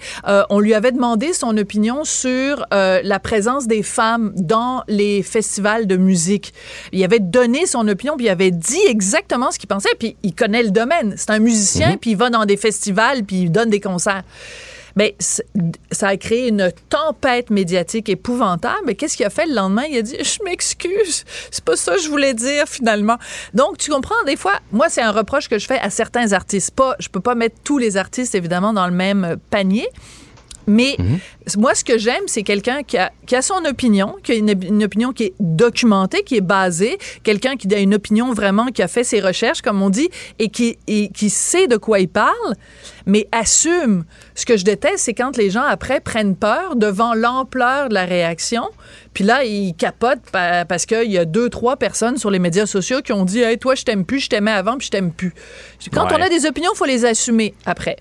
[0.50, 5.96] on lui avait demandé son opinion sur la présence des femmes dans les festivals de
[5.96, 6.52] musique.
[6.92, 10.34] Il avait donné son opinion, puis il avait dit exactement ce qu'il pensait, puis il
[10.34, 11.14] connaît le domaine.
[11.16, 11.98] C'est un musicien, mm-hmm.
[11.98, 14.22] puis il va dans des festivals, puis il donne des concerts.
[14.96, 15.16] Mais
[15.54, 18.82] ben, ça a créé une tempête médiatique épouvantable.
[18.86, 19.84] Mais qu'est-ce qu'il a fait le lendemain?
[19.90, 23.18] Il a dit Je m'excuse, c'est pas ça que je voulais dire finalement.
[23.54, 26.72] Donc, tu comprends, des fois, moi, c'est un reproche que je fais à certains artistes.
[26.72, 29.88] Pas, je peux pas mettre tous les artistes, évidemment, dans le même panier.
[30.66, 31.18] Mais mhm.
[31.58, 34.84] moi, ce que j'aime, c'est quelqu'un qui a, qui a, son opinion, qui a une,
[34.84, 38.88] opinion qui est documentée, qui est basée, quelqu'un qui a une opinion vraiment, qui a
[38.88, 42.54] fait ses recherches, comme on dit, et qui, et qui sait de quoi il parle,
[43.06, 44.04] mais assume.
[44.34, 48.04] Ce que je déteste, c'est quand les gens, après, prennent peur devant l'ampleur de la
[48.04, 48.64] réaction,
[49.14, 53.02] puis là, ils capotent parce qu'il y a deux, trois personnes sur les médias sociaux
[53.02, 55.34] qui ont dit Hey, toi, je t'aime plus, je t'aimais avant, puis je t'aime plus.
[55.92, 57.96] Quand on a des opinions, il faut les assumer après.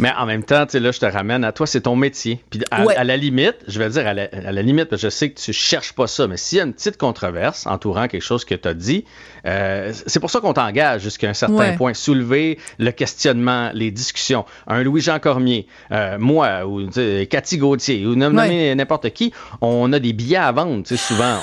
[0.00, 2.42] Mais en même temps, tu sais, là, je te ramène à toi, c'est ton métier.
[2.48, 5.38] Puis à, la limite, je vais dire à la, limite, parce que je sais que
[5.38, 8.54] tu cherches pas ça, mais s'il y a une petite controverse entourant quelque chose que
[8.54, 9.04] tu as dit,
[9.46, 11.92] euh, c'est pour ça qu'on t'engage jusqu'à un certain point.
[11.92, 14.46] Soulever le questionnement, les discussions.
[14.66, 16.88] Un Louis-Jean Cormier, euh, moi, ou
[17.28, 21.36] Cathy Gauthier, ou n'importe qui, on a des billets à vendre, tu sais, souvent.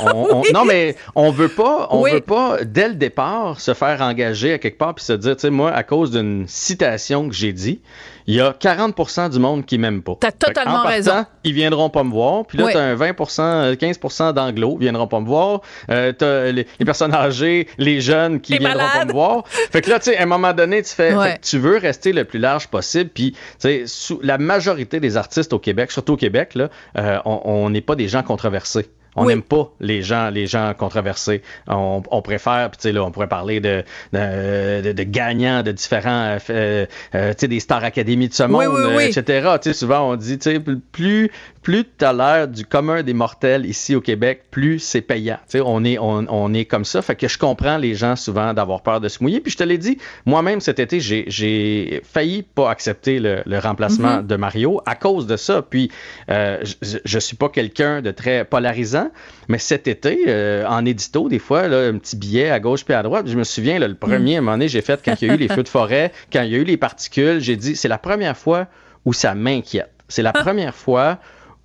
[0.54, 4.58] non, mais on veut pas, on veut pas, dès le départ, se faire engager à
[4.58, 7.82] quelque part puis se dire, tu sais, moi, à cause d'une citation que j'ai dit,
[8.28, 10.18] il y a 40 du monde qui m'aime pas.
[10.20, 11.26] T'as totalement en partant, raison.
[11.46, 12.46] Ils viendront pas me voir.
[12.46, 15.62] Puis là, t'as un 20% 15% d'anglo, ils viendront pas me voir.
[15.90, 19.48] Euh, t'as les, personnes âgées, les jeunes qui viendront pas me voir.
[19.48, 22.26] Fait que là, tu sais, à un moment donné, tu fais, tu veux rester le
[22.26, 23.10] plus large possible.
[23.14, 27.70] Puis, tu sais, la majorité des artistes au Québec, surtout au Québec, là, euh, on
[27.70, 28.88] n'est pas des gens controversés.
[29.18, 31.42] On n'aime pas les gens, les gens controversés.
[31.68, 36.86] On, préfère, puis tu sais, là, on pourrait parler de, de, gagnants de différents, euh,
[37.16, 38.62] euh, tu sais, des Star Academy de ce monde,
[39.02, 39.50] etc.
[39.62, 43.14] Tu sais, souvent, on dit, tu sais, plus, plus tu as l'air du commun des
[43.14, 45.40] mortels ici au Québec, plus c'est payant.
[45.50, 47.02] Tu sais, on est, on, est comme ça.
[47.02, 49.42] Fait que je comprends les gens souvent d'avoir peur de se mouiller.
[49.42, 54.28] Puis je te l'ai dit, moi-même cet été, j'ai failli pas accepter le, remplacement mm-hmm.
[54.28, 55.62] de Mario à cause de ça.
[55.62, 55.92] Puis
[56.30, 59.07] euh, je, je suis pas quelqu'un de très polarisant.
[59.48, 63.04] Mais cet été, euh, en édito, des fois, un petit billet à gauche puis à
[63.04, 63.28] droite.
[63.28, 65.34] Je me souviens, le premier, à un moment donné, j'ai fait quand il y a
[65.34, 67.88] eu les feux de forêt, quand il y a eu les particules, j'ai dit, c'est
[67.88, 68.68] la première fois
[69.06, 69.92] où ça m'inquiète.
[70.10, 71.20] C'est la première fois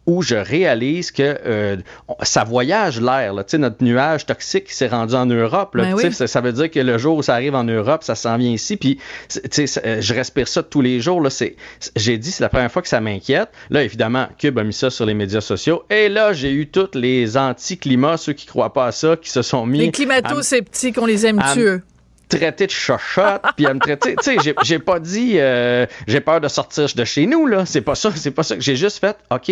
[0.06, 1.76] où je réalise que euh,
[2.22, 3.34] ça voyage l'air.
[3.34, 5.74] Notre nuage toxique s'est rendu en Europe.
[5.76, 8.36] Là, ben ça, veut dire que le jour où ça arrive en Europe, ça s'en
[8.36, 8.76] vient ici.
[8.76, 8.98] Puis
[9.30, 11.26] je respire ça tous les jours.
[11.94, 13.50] J'ai dit, c'est la première fois que ça m'inquiète.
[13.70, 15.84] Là, évidemment, Cube a mis ça sur les médias sociaux.
[15.88, 19.42] Et là, j'ai eu tous les anti-climats, ceux qui croient pas à ça, qui se
[19.42, 19.78] sont mis...
[19.78, 21.82] Les climato-sceptiques, on les aime tueux
[22.38, 24.16] traiter de chochotte, puis à me traiter.
[24.16, 27.66] Tu sais, j'ai pas dit euh, j'ai peur de sortir de chez nous, là.
[27.66, 28.56] C'est pas ça, c'est pas ça.
[28.58, 29.50] J'ai juste fait, OK,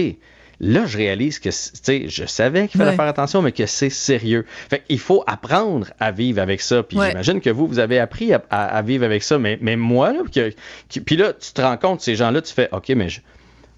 [0.60, 3.88] Là, je réalise que, tu sais, je savais qu'il fallait faire attention, mais que c'est
[3.88, 4.44] sérieux.
[4.68, 6.82] Fait il faut apprendre à vivre avec ça.
[6.82, 9.38] Puis j'imagine que vous, vous avez appris à, vivre avec ça.
[9.38, 12.90] Mais, mais moi, là, puis là, tu te rends compte, ces gens-là, tu fais, OK,
[12.90, 13.20] mais je,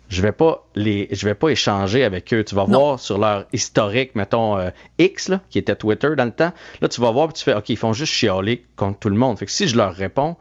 [0.08, 2.44] je vais pas les je vais pas échanger avec eux.
[2.44, 6.32] Tu vas voir sur leur historique, mettons euh, X là, qui était Twitter dans le
[6.32, 6.52] temps.
[6.80, 9.16] Là, tu vas voir puis tu fais OK, ils font juste chialer contre tout le
[9.16, 9.38] monde.
[9.38, 10.36] Fait que si je leur réponds,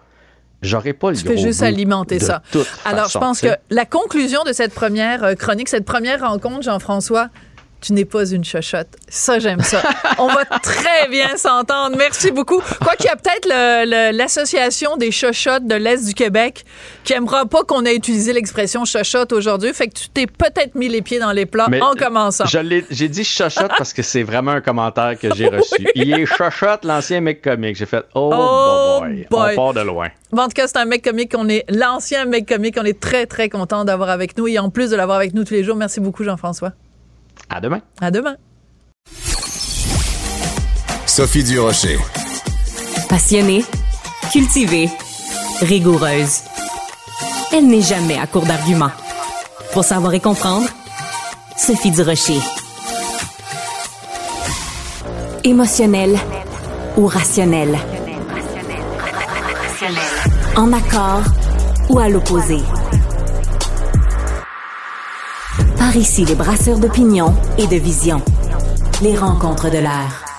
[0.62, 2.42] j'aurais pas le Tu fais juste alimenter ça.
[2.86, 7.30] Alors, je pense que la conclusion de cette première euh, chronique, cette première rencontre, Jean-François,
[7.82, 8.88] tu n'es pas une chochotte.
[9.10, 9.82] Ça, j'aime ça.
[10.20, 11.96] On va très bien s'entendre.
[11.98, 12.62] Merci beaucoup.
[12.82, 16.64] Quoi qu'il y a peut-être l'association des chochottes de l'Est du Québec
[17.04, 19.74] qui aimera pas qu'on ait utilisé l'expression chochotte aujourd'hui.
[19.74, 22.46] Fait que tu t'es peut-être mis les pieds dans les plats en commençant.
[22.46, 25.88] J'ai dit chochotte parce que c'est vraiment un commentaire que j'ai reçu.
[25.96, 27.76] Il est chochotte, l'ancien mec comique.
[27.76, 29.28] J'ai fait oh, oh boy.
[29.32, 30.10] on part de loin.
[30.38, 31.34] en tout cas, c'est un mec comique.
[31.36, 32.78] On est l'ancien mec comique.
[32.80, 34.48] On est très, très content d'avoir avec nous.
[34.48, 36.74] Et en plus de l'avoir avec nous tous les jours, merci beaucoup, Jean-François.
[37.50, 37.82] À demain.
[38.00, 38.36] À demain.
[41.06, 42.00] Sophie Durocher.
[43.10, 43.66] Passionnée,
[44.32, 44.90] cultivée,
[45.62, 46.44] rigoureuse.
[47.52, 48.92] Elle n'est jamais à court d'arguments.
[49.74, 50.68] Pour savoir et comprendre,
[51.58, 52.40] Sophie Durocher.
[55.44, 56.18] Émotionnelle
[56.96, 57.78] ou rationnelle?
[60.56, 61.24] En accord
[61.90, 62.58] ou à l'opposé?
[65.92, 68.22] Par ici, les brasseurs d'opinion et de vision.
[69.02, 70.31] Les rencontres de l'air.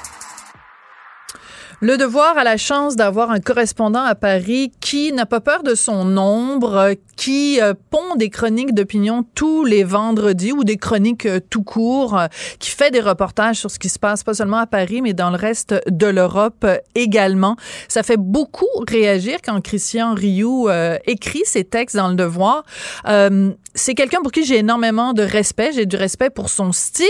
[1.85, 5.75] Le Devoir a la chance d'avoir un correspondant à Paris qui n'a pas peur de
[5.75, 11.41] son nombre, qui euh, pond des chroniques d'opinion tous les vendredis ou des chroniques euh,
[11.51, 12.27] tout court, euh,
[12.61, 15.31] qui fait des reportages sur ce qui se passe pas seulement à Paris, mais dans
[15.31, 16.65] le reste de l'Europe
[16.95, 17.57] également.
[17.89, 20.69] Ça fait beaucoup réagir quand Christian Rioux
[21.07, 22.63] écrit ses textes dans Le Devoir.
[23.75, 25.73] c'est quelqu'un pour qui j'ai énormément de respect.
[25.75, 27.09] J'ai du respect pour son style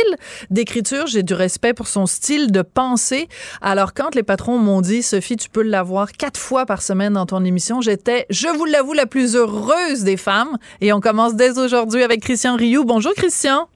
[0.50, 3.28] d'écriture, j'ai du respect pour son style de pensée.
[3.60, 7.26] Alors quand les patrons m'ont dit, Sophie, tu peux l'avoir quatre fois par semaine dans
[7.26, 7.80] ton émission.
[7.80, 10.56] J'étais, je vous l'avoue, la plus heureuse des femmes.
[10.80, 12.84] Et on commence dès aujourd'hui avec Christian Rioux.
[12.84, 13.68] Bonjour, Christian.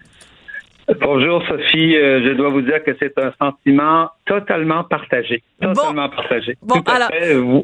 [1.01, 5.43] Bonjour Sophie, euh, je dois vous dire que c'est un sentiment totalement partagé.
[5.61, 6.57] Totalement partagé.
[6.63, 7.09] Bon, alors,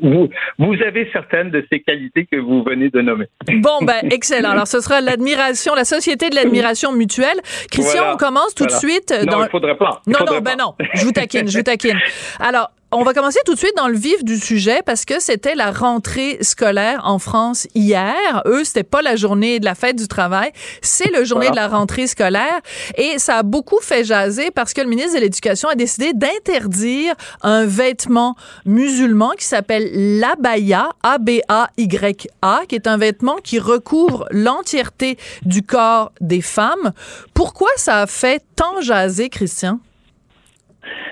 [0.02, 3.26] vous, vous, avez certaines de ces qualités que vous venez de nommer.
[3.46, 4.50] Bon, ben, excellent.
[4.50, 7.40] Alors, ce sera l'admiration, la société de l'admiration mutuelle.
[7.70, 9.14] Christian, on commence tout de suite.
[9.30, 10.02] Non, il faudrait pas.
[10.08, 10.74] non, non, ben non.
[10.94, 11.98] Je vous taquine, je vous taquine.
[12.40, 15.54] Alors, on va commencer tout de suite dans le vif du sujet parce que c'était
[15.54, 18.42] la rentrée scolaire en France hier.
[18.44, 20.52] Eux, c'était pas la journée de la fête du travail,
[20.82, 22.60] c'est le journée de la rentrée scolaire
[22.98, 27.14] et ça a beaucoup fait jaser parce que le ministre de l'Éducation a décidé d'interdire
[27.40, 35.62] un vêtement musulman qui s'appelle l'abaya, A-B-A-Y-A, qui est un vêtement qui recouvre l'entièreté du
[35.62, 36.92] corps des femmes.
[37.32, 39.80] Pourquoi ça a fait tant jaser, Christian?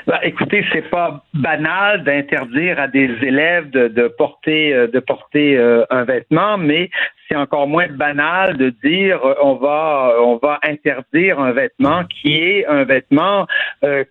[0.06, 5.84] Bah, écoutez, c'est pas banal d'interdire à des élèves de, porter euh, de porter euh,
[5.90, 6.90] un vêtement, mais
[7.28, 12.34] c'est encore moins banal de dire euh, on va on va interdire un vêtement qui
[12.34, 13.46] est un vêtement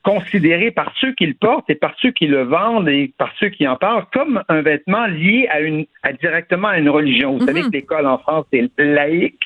[0.04, 3.50] considéré par ceux qui le portent et par ceux qui le vendent et par ceux
[3.50, 7.38] qui en parlent comme un vêtement lié à une à directement à une religion.
[7.38, 7.72] Vous savez mhm.
[7.72, 9.43] que l'école en France est laïque.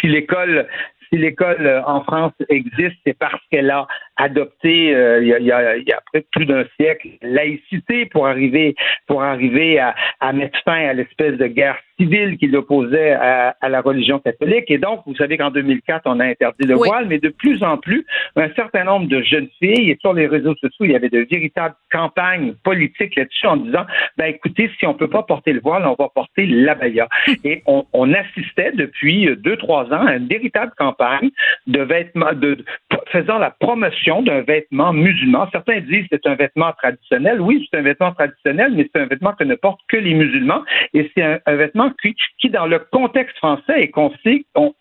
[0.00, 0.66] Si l'école
[1.10, 3.86] si l'école en France existe, c'est parce qu'elle a
[4.18, 6.00] adopté euh, il, y a, il, y a,
[6.32, 8.74] plus d'un siècle laïcité pour arriver
[9.06, 13.68] pour arriver à, à mettre fin à l'espèce de guerre civile qui l'opposait à, à,
[13.68, 14.70] la religion catholique.
[14.70, 17.76] Et donc, vous savez qu'en 2004, on a interdit le voile, mais de plus en
[17.76, 21.08] plus, un certain nombre de jeunes filles, et sur les réseaux sociaux, il y avait
[21.08, 23.84] de véritables campagnes politiques là-dessus en disant,
[24.16, 27.08] ben écoutez, si on peut pas porter le voile, on va porter l'abaya.
[27.44, 31.30] Et on, on, assistait depuis deux, trois ans à une véritable campagne
[31.66, 32.64] de vêtements, de,
[33.12, 35.48] faisant la promotion d'un vêtement musulman.
[35.52, 37.40] Certains disent que c'est un vêtement traditionnel.
[37.40, 40.64] Oui, c'est un vêtement traditionnel, mais c'est un vêtement que ne portent que les musulmans.
[40.94, 43.92] Et c'est un, vêtement qui, dans le contexte français, est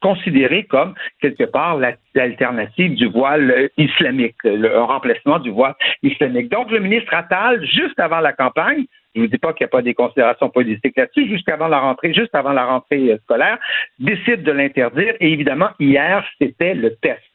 [0.01, 1.77] considéré comme, quelque part,
[2.15, 6.49] l'alternative du voile islamique, le, remplacement du voile islamique.
[6.49, 9.69] Donc, le ministre Attal, juste avant la campagne, je ne vous dis pas qu'il n'y
[9.69, 13.57] a pas des considérations politiques là-dessus, la rentrée, juste avant la rentrée scolaire,
[13.99, 15.15] décide de l'interdire.
[15.19, 17.26] Et évidemment, hier, c'était le test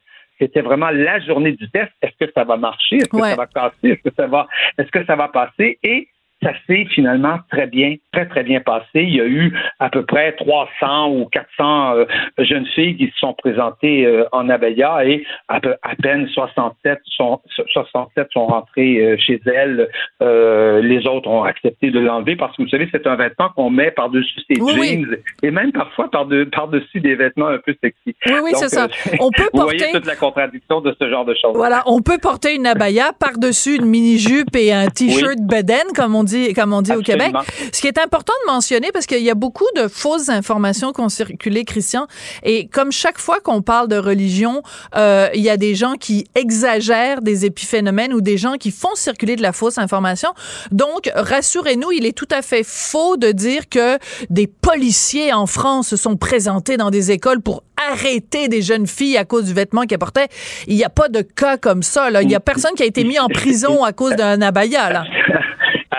[0.43, 1.93] c'était vraiment la journée du test.
[2.03, 2.97] Est-ce que ça va marcher?
[2.97, 3.91] Est-ce que ça va casser?
[3.91, 5.79] Est-ce que ça va, est-ce que ça va passer?
[5.85, 6.09] Et
[6.43, 8.87] ça s'est finalement très bien, très, très bien passé.
[8.95, 12.05] Il y a eu à peu près 300 ou 400 euh,
[12.39, 17.01] jeunes filles qui se sont présentées euh, en Abaya et à, peu, à peine 67
[17.17, 17.41] sont,
[17.73, 19.89] 67 sont rentrées euh, chez elles.
[20.21, 23.91] les autres ont accepté de l'enlever parce que vous savez, c'est un vêtement qu'on met
[23.91, 28.17] par-dessus ses jeans et même parfois par-dessus par des vêtements un peu sexy.
[28.27, 28.89] Oui, oui, c'est ça.
[29.21, 31.55] On peut vous voyez toute la contradiction de ce genre de choses.
[31.55, 36.25] Voilà, on peut porter une abaya par-dessus une mini-jupe et un t-shirt beden, comme on
[36.25, 37.35] dit comme on dit au Québec.
[37.73, 41.01] Ce qui est important de mentionner, parce qu'il y a beaucoup de fausses informations qui
[41.01, 42.07] ont circulé, Christian,
[42.43, 44.63] et comme chaque fois qu'on parle de religion,
[44.97, 48.95] euh, il y a des gens qui exagèrent des épiphénomènes ou des gens qui font
[48.95, 50.31] circuler de la fausse information.
[50.71, 53.99] Donc, rassurez-nous, il est tout à fait faux de dire que
[54.31, 59.17] des policiers en France se sont présentés dans des écoles pour arrêter des jeunes filles
[59.17, 60.29] à cause du vêtement qu'elles portaient.
[60.67, 62.11] Il n'y a pas de cas comme ça.
[62.11, 62.23] Là.
[62.23, 64.91] Il n'y a personne qui a été mis en prison à cause d'un abaya.
[64.91, 65.05] Là.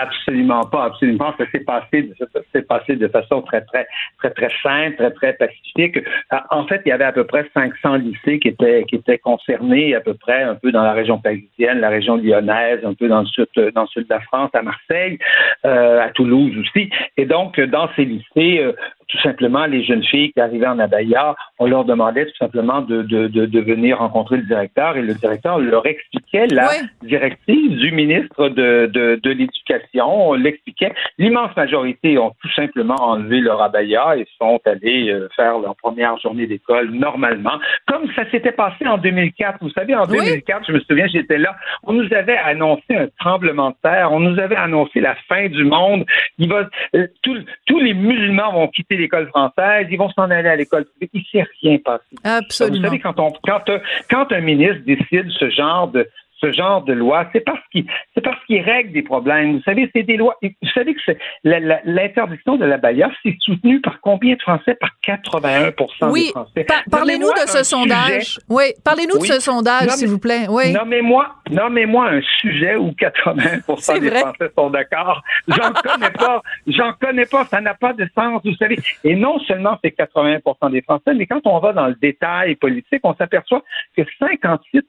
[0.04, 1.32] Absolument pas, absolument.
[1.38, 3.86] Ça s'est passé, ça passé de façon très, très,
[4.18, 5.96] très, très simple, très, très pacifique.
[5.96, 9.18] Euh, en fait, il y avait à peu près 500 lycées qui étaient, qui étaient
[9.18, 13.08] concernés, à peu près un peu dans la région parisienne, la région lyonnaise, un peu
[13.08, 15.18] dans le sud, dans le sud de la France, à Marseille,
[15.64, 16.90] euh, à Toulouse aussi.
[17.16, 18.72] Et donc, dans ces lycées, euh,
[19.14, 23.02] tout simplement, les jeunes filles qui arrivaient en abaya, on leur demandait tout simplement de,
[23.02, 26.68] de, de, venir rencontrer le directeur et le directeur leur expliquait la
[27.02, 30.92] directive du ministre de, de, de l'Éducation, on l'expliquait.
[31.18, 36.18] L'immense majorité ont tout simplement enlevé leur abaya et sont allés euh, faire leur première
[36.18, 39.58] journée d'école normalement, comme ça s'était passé en 2004.
[39.60, 43.70] Vous savez, en 2004, je me souviens, j'étais là, on nous avait annoncé un tremblement
[43.70, 46.04] de terre, on nous avait annoncé la fin du monde.
[46.38, 50.56] Il va, euh, tous les musulmans vont quitter l'école française, ils vont s'en aller à
[50.56, 51.10] l'école publique.
[51.14, 52.16] Il ne s'est rien passé.
[52.22, 52.78] Absolument.
[52.78, 53.70] Vous savez, quand, on, quand,
[54.10, 56.08] quand un ministre décide ce genre de,
[56.44, 59.56] ce genre de loi, c'est parce qu'il c'est parce qu'il règle des problèmes.
[59.56, 60.36] Vous savez, c'est des lois.
[60.42, 64.74] Vous savez que c'est l'interdiction de la baïa, c'est soutenu par combien de Français?
[64.74, 65.72] Par 81
[66.10, 66.26] oui.
[66.26, 66.66] des Français.
[66.90, 68.38] parlez-nous de ce sondage.
[68.48, 70.46] Oui, parlez-nous de ce sondage, s'il vous plaît.
[70.48, 70.72] Oui.
[70.72, 75.22] Nommez-moi, nommez-moi un sujet où 80% des Français sont d'accord.
[75.48, 76.42] J'en connais pas.
[76.66, 77.44] J'en connais pas.
[77.46, 78.40] Ça n'a pas de sens.
[78.44, 78.78] Vous savez.
[79.04, 83.00] Et non seulement c'est 80% des Français, mais quand on va dans le détail politique,
[83.02, 83.62] on s'aperçoit
[83.96, 84.86] que 58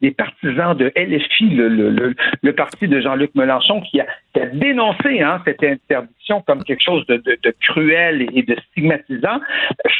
[0.00, 4.06] des partisans de LFI, le, le, parti de Jean-Luc Mélenchon, qui a,
[4.52, 7.22] dénoncé hein, cette interdiction comme quelque chose de,
[7.60, 9.40] cruel et de stigmatisant.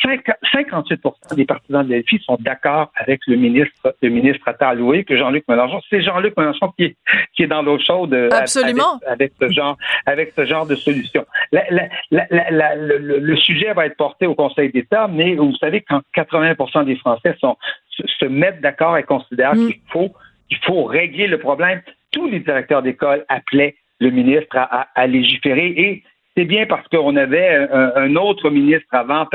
[0.05, 5.45] 58% des partisans de LFI sont d'accord avec le ministre, le ministre Attaloué, que Jean-Luc
[5.49, 6.97] Mélenchon, c'est Jean-Luc Mélenchon qui est,
[7.35, 9.01] qui est dans l'eau chaude euh, Absolument.
[9.07, 11.25] Avec, ce genre, avec ce genre de solution.
[11.53, 17.35] le, sujet va être porté au Conseil d'État, mais vous savez, quand 80% des Français
[17.41, 17.57] sont,
[17.89, 19.67] se, mettent d'accord et considèrent mm.
[19.67, 20.13] qu'il faut
[20.51, 21.81] il faut régler le problème.
[22.13, 26.03] Tous les directeurs d'école appelaient le ministre à, légiférer et
[26.37, 29.27] c'est bien parce qu'on avait un, autre ministre avant,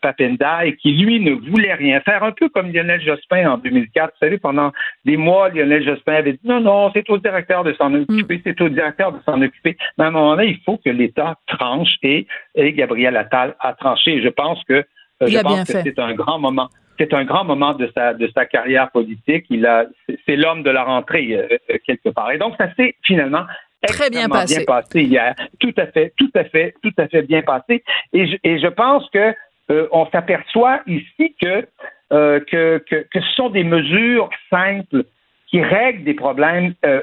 [0.00, 4.12] Papenda, qui, lui, ne voulait rien faire, un peu comme Lionel Jospin en 2004.
[4.12, 4.72] Vous savez, pendant
[5.04, 8.40] des mois, Lionel Jospin avait dit non, non, c'est au directeur de s'en occuper, mm.
[8.44, 9.76] c'est au directeur de s'en occuper.
[9.98, 12.26] Mais à un moment donné, il faut que l'État tranche et,
[12.56, 14.20] Gabriel Attal a tranché.
[14.22, 14.84] Je pense que,
[15.22, 18.28] euh, je pense que c'est un grand moment c'est un grand moment de sa, de
[18.34, 19.46] sa carrière politique.
[19.50, 19.86] Il a,
[20.26, 22.30] c'est l'homme de la rentrée euh, euh, quelque part.
[22.32, 23.44] Et donc, ça s'est finalement
[23.86, 24.64] très bien passé.
[24.94, 25.34] hier.
[25.60, 27.84] Tout à fait, tout à fait, tout à fait bien passé.
[28.12, 29.34] Et je, et je pense que
[29.70, 31.66] euh, on s'aperçoit ici que,
[32.10, 35.04] que, que, que ce sont des mesures simples
[35.50, 37.02] qui règlent des problèmes euh,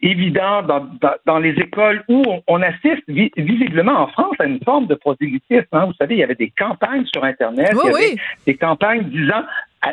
[0.00, 0.88] évident dans,
[1.26, 5.66] dans, les écoles où on, assiste visiblement en France à une forme de prosélytisme.
[5.72, 5.86] Hein.
[5.86, 9.42] Vous savez, il y avait des campagnes sur Internet, il y avait des campagnes disant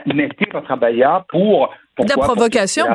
[0.06, 2.86] mettez votre abaya pour de la provocation.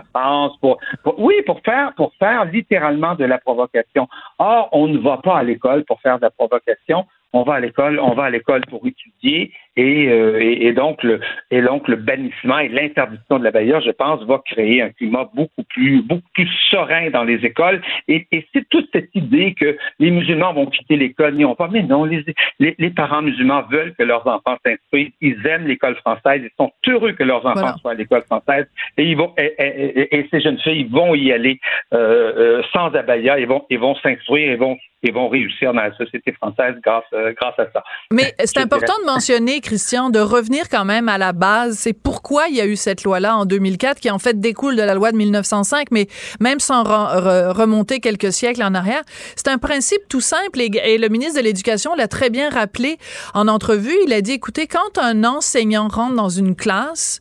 [0.61, 0.79] Pour,
[1.19, 4.07] oui, pour faire, pour faire littéralement de la provocation.
[4.39, 7.61] Or, on ne va pas à l'école pour faire de la provocation on va à
[7.61, 11.97] l'école, on va à l'école pour étudier et, euh, et, donc le et donc le
[11.97, 16.29] bannissement et l'interdiction de la baïa, je pense, va créer un climat beaucoup plus beaucoup
[16.35, 17.81] plus serein dans les écoles.
[18.09, 21.69] Et, et c'est toute cette idée que les musulmans vont quitter l'école, n'y ont pas.
[21.69, 22.25] Mais non, les,
[22.59, 27.13] les, parents musulmans veulent que leurs enfants s'instruisent, ils aiment l'école française, ils sont heureux
[27.13, 28.67] que leurs enfants soient à l'école française
[28.99, 31.61] et ils vont et, et, ces jeunes filles vont y aller
[31.95, 35.83] euh, euh, sans abaya, ils vont ils vont s'instruire, ils vont ils vont réussir dans
[35.83, 37.83] la société française grâce, euh, grâce à ça.
[38.13, 41.79] Mais c'est important de mentionner, Christian, de revenir quand même à la base.
[41.79, 44.83] C'est pourquoi il y a eu cette loi-là en 2004, qui en fait découle de
[44.83, 46.09] la loi de 1905, mais
[46.41, 49.03] même sans remonter quelques siècles en arrière.
[49.37, 52.99] C'est un principe tout simple et, et le ministre de l'Éducation l'a très bien rappelé
[53.33, 53.97] en entrevue.
[54.07, 57.21] Il a dit, écoutez, quand un enseignant rentre dans une classe,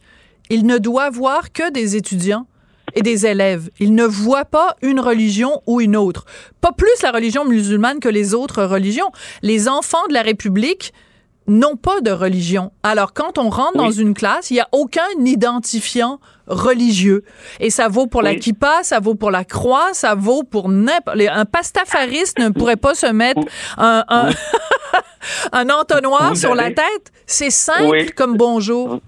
[0.50, 2.46] il ne doit voir que des étudiants
[2.96, 3.70] et des élèves.
[3.80, 6.26] Il ne voit pas une religion ou une autre.
[6.60, 9.12] Pas plus la religion musulmane que les autres religions.
[9.42, 10.94] Les enfants de la République
[11.48, 12.72] n'ont pas de religion.
[12.84, 17.24] Alors, quand on rentre dans une classe, il n'y a aucun identifiant religieux.
[17.60, 21.18] Et ça vaut pour la kippa, ça vaut pour la croix, ça vaut pour n'importe...
[21.20, 23.42] Un pastafariste ne pourrait pas se mettre
[23.78, 24.04] un,
[25.52, 27.12] un, entonnoir sur la tête.
[27.26, 29.00] C'est simple comme bonjour.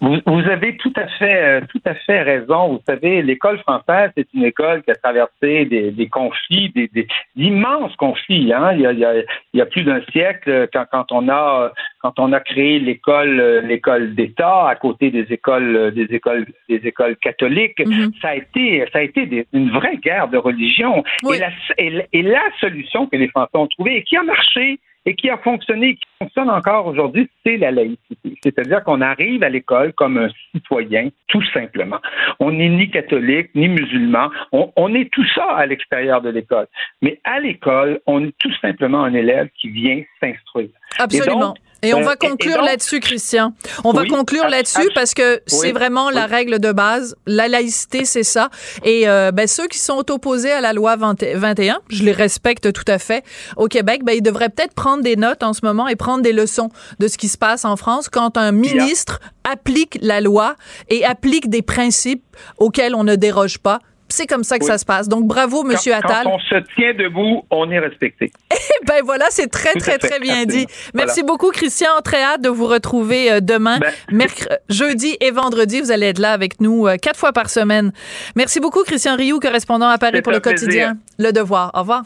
[0.00, 2.74] Vous, vous, avez tout à fait, euh, tout à fait raison.
[2.74, 7.08] Vous savez, l'école française, c'est une école qui a traversé des, des conflits, des, des
[7.36, 8.52] immenses conflits.
[8.52, 8.72] Hein.
[8.74, 11.28] Il, y a, il, y a, il y a plus d'un siècle, quand, quand on
[11.28, 16.80] a quand on a créé l'école l'école d'État à côté des écoles des écoles des
[16.86, 18.20] écoles catholiques, mm-hmm.
[18.20, 21.02] ça a été ça a été des, une vraie guerre de religion.
[21.34, 24.78] Et, la, et, et la solution que les Français ont trouvée et qui a marché,
[25.08, 28.38] et qui a fonctionné et qui fonctionne encore aujourd'hui, c'est la laïcité.
[28.42, 31.98] C'est-à-dire qu'on arrive à l'école comme un citoyen, tout simplement.
[32.40, 34.28] On n'est ni catholique, ni musulman.
[34.52, 36.66] On, est tout ça à l'extérieur de l'école.
[37.00, 40.68] Mais à l'école, on est tout simplement un élève qui vient s'instruire.
[40.98, 41.54] Absolument.
[41.84, 43.52] On euh, va conclure là-dessus, Christian.
[43.84, 47.16] On va conclure là-dessus parce que c'est vraiment la règle de base.
[47.26, 48.50] La laïcité, c'est ça.
[48.84, 52.90] Et euh, ben, ceux qui sont opposés à la loi 21, je les respecte tout
[52.90, 53.24] à fait.
[53.56, 56.32] Au Québec, ben, ils devraient peut-être prendre des notes en ce moment et prendre des
[56.32, 60.56] leçons de ce qui se passe en France quand un ministre applique la loi
[60.88, 62.24] et applique des principes
[62.58, 63.80] auxquels on ne déroge pas.
[64.08, 65.08] C'est comme ça que ça se passe.
[65.08, 66.24] Donc, bravo, Monsieur Attal.
[66.24, 68.32] Quand on se tient debout, on est respecté.
[68.80, 70.66] Eh ben voilà, c'est très, très, très bien dit.
[70.94, 71.88] Merci beaucoup, Christian.
[72.04, 73.78] Très hâte de vous retrouver euh, demain,
[74.10, 74.28] ben,
[74.68, 75.80] jeudi et vendredi.
[75.80, 77.92] Vous allez être là avec nous euh, quatre fois par semaine.
[78.36, 81.72] Merci beaucoup, Christian Rioux, correspondant à Paris pour le quotidien Le Devoir.
[81.74, 82.04] Au revoir.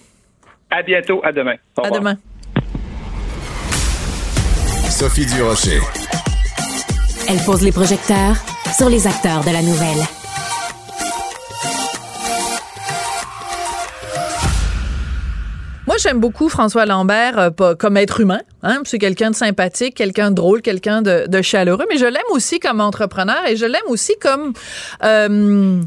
[0.71, 1.21] À bientôt.
[1.25, 1.57] À demain.
[1.83, 2.17] à demain.
[4.89, 5.81] Sophie Durocher.
[7.29, 8.37] Elle pose les projecteurs
[8.77, 10.22] sur les acteurs de la nouvelle.
[15.93, 18.41] Moi, j'aime beaucoup François Lambert euh, comme être humain.
[18.63, 18.81] Hein?
[18.85, 22.61] C'est quelqu'un de sympathique, quelqu'un de drôle, quelqu'un de, de, chaleureux, mais je l'aime aussi
[22.61, 24.55] comme entrepreneur et je l'aime aussi comme
[25.05, 25.83] euh,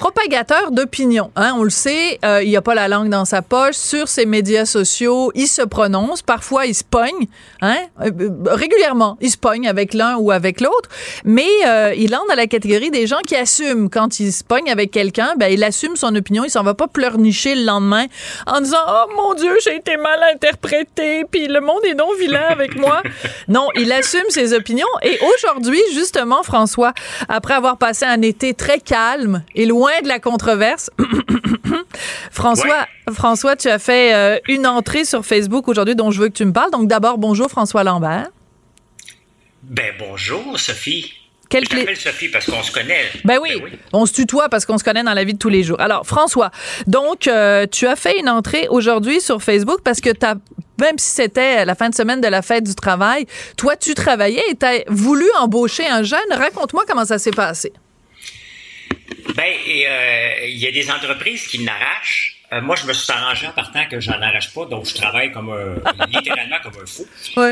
[0.00, 1.30] propagateur d'opinion.
[1.36, 3.74] Hein, on le sait, euh, il a pas la langue dans sa poche.
[3.74, 6.22] Sur ses médias sociaux, il se prononce.
[6.22, 7.26] Parfois, il se pogne.
[7.60, 8.10] Hein, euh,
[8.46, 10.88] régulièrement, il se pogne avec l'un ou avec l'autre.
[11.24, 13.90] Mais euh, il entre dans la catégorie des gens qui assument.
[13.90, 16.44] Quand il se pogne avec quelqu'un, ben, il assume son opinion.
[16.44, 18.06] Il s'en va pas pleurnicher le lendemain
[18.46, 22.46] en disant «Oh mon Dieu, j'ai été mal interprété, puis le monde est non vilain
[22.48, 23.02] avec moi.»
[23.48, 24.86] Non, il assume ses opinions.
[25.02, 26.94] Et aujourd'hui, justement, François,
[27.28, 30.90] après avoir passé un été très calme et loin de la controverse.
[32.30, 36.34] François, François, tu as fait euh, une entrée sur Facebook aujourd'hui dont je veux que
[36.34, 36.70] tu me parles.
[36.70, 38.28] Donc d'abord, bonjour François Lambert.
[39.62, 41.12] Ben bonjour Sophie.
[41.48, 43.06] Quel je t'appelle Sophie parce qu'on se connaît.
[43.24, 45.38] Ben oui, ben oui, on se tutoie parce qu'on se connaît dans la vie de
[45.38, 45.80] tous les jours.
[45.80, 46.52] Alors François,
[46.86, 50.36] donc euh, tu as fait une entrée aujourd'hui sur Facebook parce que as
[50.80, 53.26] même si c'était la fin de semaine de la fête du travail,
[53.56, 56.18] toi, tu travaillais et tu as voulu embaucher un jeune.
[56.30, 57.72] Raconte-moi comment ça s'est passé.
[59.34, 62.36] Ben, euh, il y a des entreprises qui n'arrachent.
[62.52, 65.30] Euh, moi, je me suis arrangé en partant que j'en arrache pas, donc je travaille
[65.30, 67.06] comme un, littéralement comme un fou.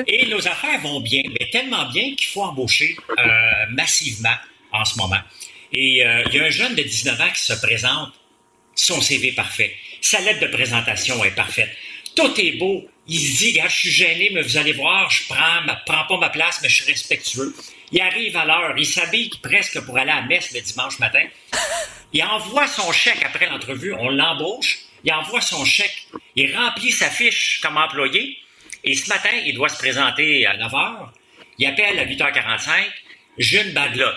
[0.06, 3.24] Et nos affaires vont bien, mais tellement bien qu'il faut embaucher euh,
[3.70, 4.34] massivement
[4.72, 5.20] en ce moment.
[5.72, 8.12] Et il y a un jeune de 19 ans qui se présente,
[8.74, 11.70] son CV parfait, sa lettre de présentation est parfaite,
[12.16, 12.88] tout est beau.
[13.06, 16.18] Il se dit, je suis gêné, mais vous allez voir, je prends, ma, prends pas
[16.18, 17.54] ma place, mais je suis respectueux.
[17.92, 21.24] Il arrive à l'heure, il s'habille presque pour aller à messe le dimanche matin.
[22.12, 27.10] Il envoie son chèque après l'entrevue, on l'embauche, il envoie son chèque, il remplit sa
[27.10, 28.38] fiche comme employé,
[28.84, 31.08] et ce matin, il doit se présenter à 9 h.
[31.58, 32.70] Il appelle à 8h45,
[33.38, 34.16] j'ai une bad luck.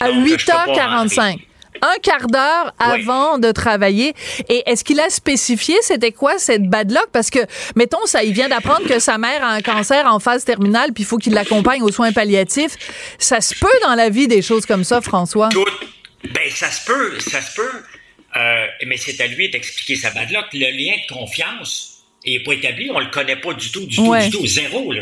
[0.00, 1.38] À 8h45
[1.82, 4.14] un quart d'heure avant de travailler.
[4.48, 7.08] Et est-ce qu'il a spécifié c'était quoi cette bad luck?
[7.12, 7.40] Parce que,
[7.76, 11.04] mettons, ça, il vient d'apprendre que sa mère a un cancer en phase terminale, puis
[11.04, 12.76] il faut qu'il l'accompagne aux soins palliatifs.
[13.18, 15.48] Ça se peut dans la vie des choses comme ça, François?
[15.50, 15.64] Tout,
[16.32, 17.82] ben, ça se peut, ça se peut.
[18.36, 20.46] Euh, mais c'est à lui d'expliquer sa bad luck.
[20.52, 22.90] Le lien de confiance n'est pas établi.
[22.92, 24.46] On le connaît pas du tout, du tout, du tout.
[24.46, 24.92] Zéro.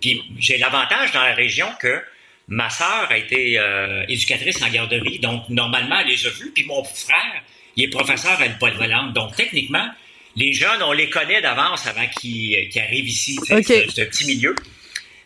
[0.00, 2.00] puis j'ai l'avantage dans la région que
[2.48, 6.52] Ma sœur a été euh, éducatrice en garderie, donc normalement, elle les a vus.
[6.54, 7.42] Puis mon frère,
[7.74, 9.12] il est professeur à l'école volante.
[9.14, 9.88] Donc techniquement,
[10.36, 13.38] les jeunes, on les connaît d'avance avant qu'ils arrivent ici.
[13.44, 14.54] C'est un petit milieu.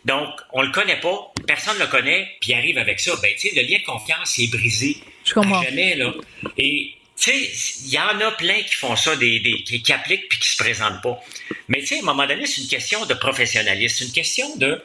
[0.05, 3.13] Donc, on le connaît pas, personne ne le connaît, puis il arrive avec ça.
[3.21, 4.97] Ben, tu sais, le lien de confiance est brisé.
[5.23, 5.61] Je comprends.
[5.61, 6.11] jamais, là.
[6.57, 7.51] Et, tu sais,
[7.85, 10.49] il y en a plein qui font ça, des, des qui, qui, appliquent puis qui
[10.49, 11.19] se présentent pas.
[11.67, 13.95] Mais, tu sais, à un moment donné, c'est une question de professionnalisme.
[13.99, 14.81] C'est une question de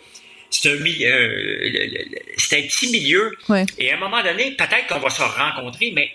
[0.51, 2.09] c'est un euh,
[2.53, 3.33] un petit milieu.
[3.79, 6.11] Et à un moment donné, peut-être qu'on va se rencontrer, mais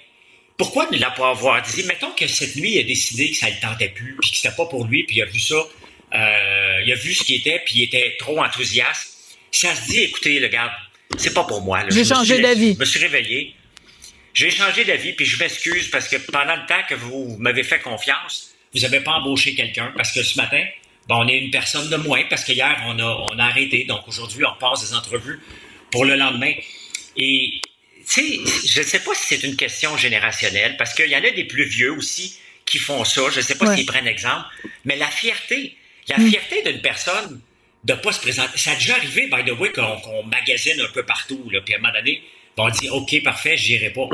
[0.57, 1.83] pourquoi ne l'a pas avoir dit?
[1.83, 4.37] Mettons que cette nuit, il a décidé que ça ne le tentait plus, puis que
[4.37, 5.55] c'était pas pour lui, puis il a vu ça,
[6.13, 9.37] euh, il a vu ce qui était, puis il était trop enthousiaste.
[9.51, 10.71] Ça se dit, écoutez, le gars,
[11.17, 11.83] c'est pas pour moi.
[11.89, 12.73] J'ai changé d'avis.
[12.75, 13.55] Je me suis réveillé.
[14.33, 17.79] J'ai changé d'avis, puis je m'excuse parce que pendant le temps que vous m'avez fait
[17.79, 20.63] confiance, vous n'avez pas embauché quelqu'un parce que ce matin,
[21.09, 23.85] on est une personne de moins parce qu'hier, on a, on a arrêté.
[23.85, 25.39] Donc aujourd'hui, on passe des entrevues
[25.91, 26.53] pour le lendemain.
[27.17, 27.61] Et,
[28.07, 31.23] tu sais, je ne sais pas si c'est une question générationnelle parce qu'il y en
[31.23, 33.23] a des plus vieux aussi qui font ça.
[33.31, 34.45] Je ne sais pas s'ils prennent exemple.
[34.85, 35.75] Mais la fierté,
[36.07, 36.29] la mm.
[36.29, 37.41] fierté d'une personne
[37.83, 38.57] de ne pas se présenter.
[38.57, 41.49] Ça a déjà arrivé, by the way, qu'on magasine un peu partout.
[41.51, 42.21] Là, puis à un moment donné,
[42.57, 44.07] on dit OK, parfait, j'irai pas.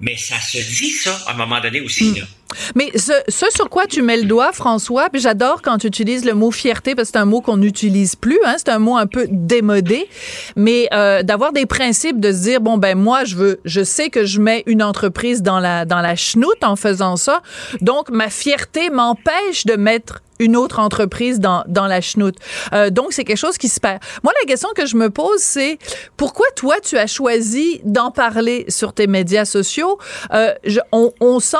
[0.00, 2.12] Mais ça se dit ça à un moment donné aussi.
[2.14, 2.26] Là.
[2.74, 6.34] Mais ce, sur quoi tu mets le doigt, François, puis j'adore quand tu utilises le
[6.34, 9.06] mot fierté parce que c'est un mot qu'on n'utilise plus, hein, c'est un mot un
[9.06, 10.08] peu démodé,
[10.56, 14.10] mais euh, d'avoir des principes, de se dire bon ben moi je veux, je sais
[14.10, 17.42] que je mets une entreprise dans la dans la chenoute en faisant ça,
[17.80, 22.36] donc ma fierté m'empêche de mettre une autre entreprise dans, dans la chenoute.
[22.72, 24.00] Euh, donc, c'est quelque chose qui se perd.
[24.22, 25.78] Moi, la question que je me pose, c'est
[26.16, 29.98] pourquoi toi, tu as choisi d'en parler sur tes médias sociaux?
[30.32, 30.52] Euh,
[30.92, 31.56] on, sent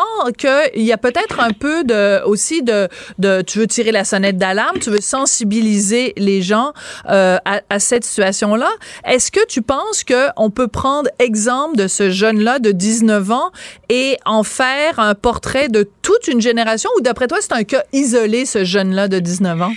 [0.74, 4.36] qu'il y a peut-être un peu de, aussi de, de, tu veux tirer la sonnette
[4.36, 6.72] d'alarme, tu veux sensibiliser les gens
[7.08, 8.70] euh, à, à, cette situation-là.
[9.06, 13.50] Est-ce que tu penses qu'on peut prendre exemple de ce jeune-là de 19 ans
[13.88, 16.90] et en faire un portrait de toute une génération?
[16.96, 19.74] Ou d'après toi, c'est un cas isolé, ce jeune-là de 19 ans?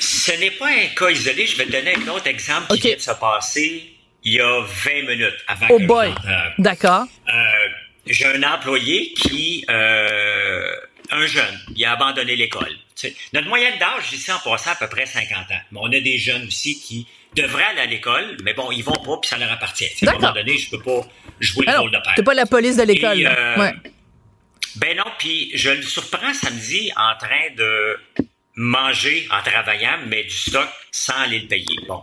[0.00, 1.46] Ce n'est pas un cas isolé.
[1.46, 4.60] Je vais te donner un autre exemple qui vient de se passer il y a
[4.60, 6.14] 20 minutes avant oh boy.
[6.58, 7.06] D'accord.
[7.28, 7.32] Euh,
[8.06, 10.72] j'ai un employé qui, euh,
[11.10, 12.76] un jeune, il a abandonné l'école.
[13.32, 15.60] notre moyenne d'âge ici en passant à peu près 50 ans.
[15.72, 18.92] Mais on a des jeunes aussi qui devraient aller à l'école, mais bon, ils vont
[18.92, 19.86] pas, puis ça leur appartient.
[20.06, 21.06] À un moment donné, je peux pas
[21.38, 22.14] jouer le rôle de père.
[22.16, 23.26] T'es pas la police de l'école.
[23.26, 23.72] Euh, ouais.
[24.76, 27.98] Ben non, puis je le surprends samedi en train de
[28.56, 31.78] manger en travaillant, mais du stock sans aller le payer.
[31.88, 32.02] Bon.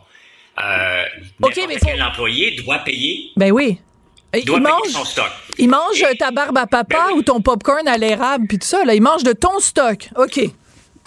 [0.60, 1.06] Euh,
[1.41, 1.95] OK, mais faut...
[1.95, 3.32] l'employé doit payer.
[3.36, 3.80] Ben oui.
[4.34, 5.32] Il, doit mange, son stock.
[5.57, 8.84] Il mange ta barbe à papa ben ou ton popcorn à l'érable puis tout ça.
[8.84, 8.93] Là.
[8.93, 10.09] Il mange de ton stock.
[10.15, 10.39] OK.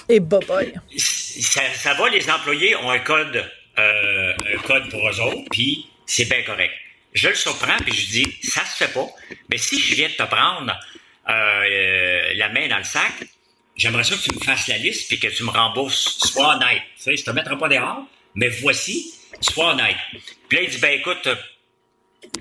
[0.08, 0.74] Et bye.
[0.96, 3.44] Ça, ça va, les employés ont un code,
[3.78, 6.72] euh, un code pour eux autres, puis c'est bien correct.
[7.12, 9.06] Je le surprends, puis je dis, ça se fait pas.
[9.48, 10.76] Mais si je viens de te prendre
[11.28, 13.12] euh, la main dans le sac,
[13.76, 16.18] j'aimerais ça que tu me fasses la liste puis que tu me rembourses.
[16.18, 16.82] Sois honnête.
[16.96, 18.02] Tu sais, je te mettrai pas d'erreur,
[18.34, 19.96] mais voici, sois honnête.
[20.48, 21.28] Puis là, il dit, ben écoute,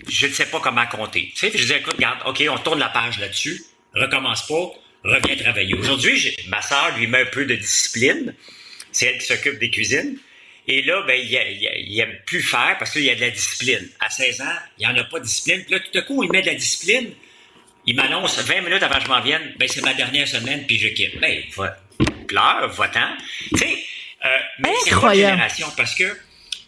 [0.07, 1.31] je ne sais pas comment compter.
[1.35, 3.63] Tu sais, je dis, écoute, regarde, OK, on tourne la page là-dessus,
[3.93, 4.71] recommence pas,
[5.03, 5.73] reviens travailler.
[5.75, 8.33] Aujourd'hui, ma soeur lui met un peu de discipline.
[8.91, 10.17] C'est elle qui s'occupe des cuisines.
[10.67, 11.31] Et là, ben, il,
[11.87, 13.89] il, aime plus faire parce qu'il y a de la discipline.
[13.99, 14.45] À 16 ans,
[14.77, 15.63] il n'y en a pas de discipline.
[15.63, 17.11] Puis là, tout à coup, il met de la discipline
[17.89, 20.77] il m'annonce 20 minutes avant que je m'en vienne, ben c'est ma dernière semaine, puis
[20.77, 21.19] je quitte.
[21.19, 21.75] Ben, va,
[22.27, 23.15] pleure, va-t'en.
[23.51, 23.77] Tu sais,
[24.25, 26.03] euh, mais c'est pas génération, parce que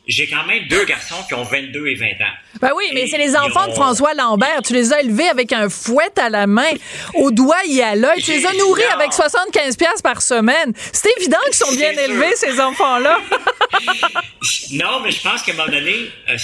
[0.07, 2.33] j'ai quand même deux garçons qui ont 22 et 20 ans.
[2.59, 4.61] Ben oui, mais c'est les enfants de François Lambert.
[4.65, 6.71] Tu les as élevés avec un fouet à la main,
[7.13, 8.21] au doigt et à l'œil.
[8.21, 10.73] Tu les as nourris avec 75 pièces par semaine.
[10.91, 13.19] C'est évident qu'ils sont bien élevés, ces enfants-là.
[14.71, 16.37] non, mais je pense qu'à un moment donné, euh,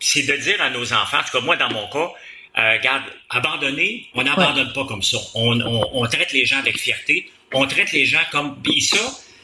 [0.00, 2.10] c'est de dire à nos enfants, en tout cas moi dans mon cas,
[2.56, 5.18] euh, regarde, abandonner, on n'abandonne pas comme ça.
[5.34, 7.28] On, on, on, traite les gens avec fierté.
[7.52, 8.56] On traite les gens comme.
[8.62, 8.98] Puis ça,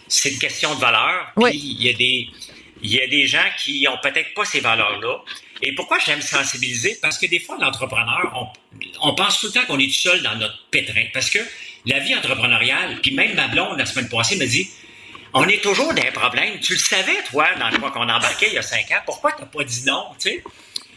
[0.07, 1.33] c'est une question de valeur.
[1.37, 2.29] Puis il y a des.
[2.83, 5.19] Il y a des gens qui ont peut-être pas ces valeurs-là.
[5.63, 6.99] Et pourquoi j'aime sensibiliser?
[7.03, 10.23] Parce que des fois, l'entrepreneur, on, on, pense tout le temps qu'on est tout seul
[10.23, 11.05] dans notre pétrin.
[11.13, 11.39] Parce que
[11.87, 14.69] la vie entrepreneuriale, puis même ma blonde, la semaine passée, me dit,
[15.35, 16.59] on est toujours dans un problème.
[16.61, 19.03] Tu le savais, toi, dans quoi qu'on embarquait il y a cinq ans.
[19.05, 20.45] Pourquoi tu n'as pas dit non, tu sais?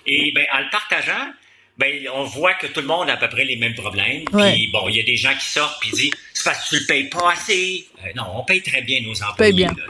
[0.06, 1.32] Et ben, en le partageant,
[1.78, 4.26] ben, on voit que tout le monde a à peu près les mêmes problèmes.
[4.54, 6.82] Puis bon, il y a des gens qui sortent puis disent c'est parce que tu
[6.82, 7.88] le payes pas assez.
[8.04, 9.52] Euh, non, on paye très bien nos employés.
[9.54, 9.70] Bien.
[9.70, 9.84] Là,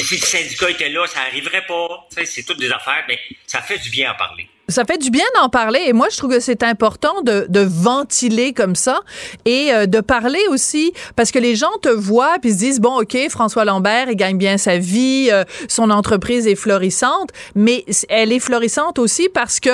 [0.00, 2.06] Si le syndicat était là, ça arriverait pas.
[2.24, 4.48] C'est toutes des affaires, mais ça fait du bien à parler.
[4.68, 7.60] Ça fait du bien d'en parler et moi je trouve que c'est important de, de,
[7.60, 8.98] ventiler comme ça
[9.44, 13.00] et euh, de parler aussi parce que les gens te voient puis se disent bon
[13.00, 18.32] ok François Lambert il gagne bien sa vie euh, son entreprise est florissante mais elle
[18.32, 19.70] est florissante aussi parce que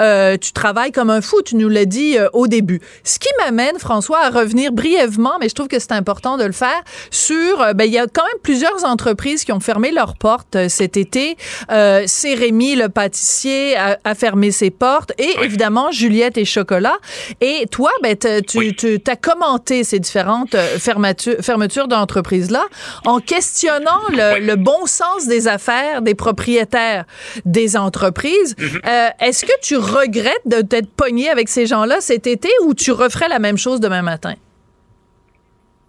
[0.00, 2.80] euh, tu travailles comme un fou tu nous l'as dit au début.
[3.04, 6.52] Ce qui m'amène François à revenir brièvement mais je trouve que c'est important de le
[6.52, 6.82] faire
[7.12, 10.96] sur ben il y a quand même plusieurs entreprises qui ont fermé leurs portes cet
[10.96, 11.36] été.
[11.68, 16.96] C'est Rémi le pâtissier à, à faire ses portes et évidemment Juliette et Chocolat.
[17.40, 22.64] Et toi, ben, tu, tu as commenté ces différentes euh, fermetures, fermetures d'entreprises-là
[23.04, 27.04] en questionnant le, bon sens des affaires des propriétaires
[27.44, 28.54] des entreprises.
[28.58, 28.80] Mhm.
[28.86, 32.92] Euh, est-ce que tu regrettes de t'être pogné avec ces gens-là cet été ou tu
[32.92, 34.34] referais la même chose demain matin?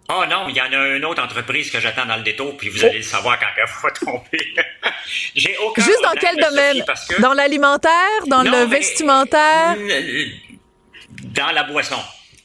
[0.10, 2.68] Oh non, il y en a une autre entreprise que j'attends dans le détour, puis
[2.70, 4.56] vous allez le savoir quand elle va tomber.
[5.36, 6.84] J'ai aucun Juste dans quel domaine?
[7.20, 8.28] Dans l'alimentaire?
[8.28, 9.78] Dans le vestimentaire?
[11.24, 11.99] Dans la boisson.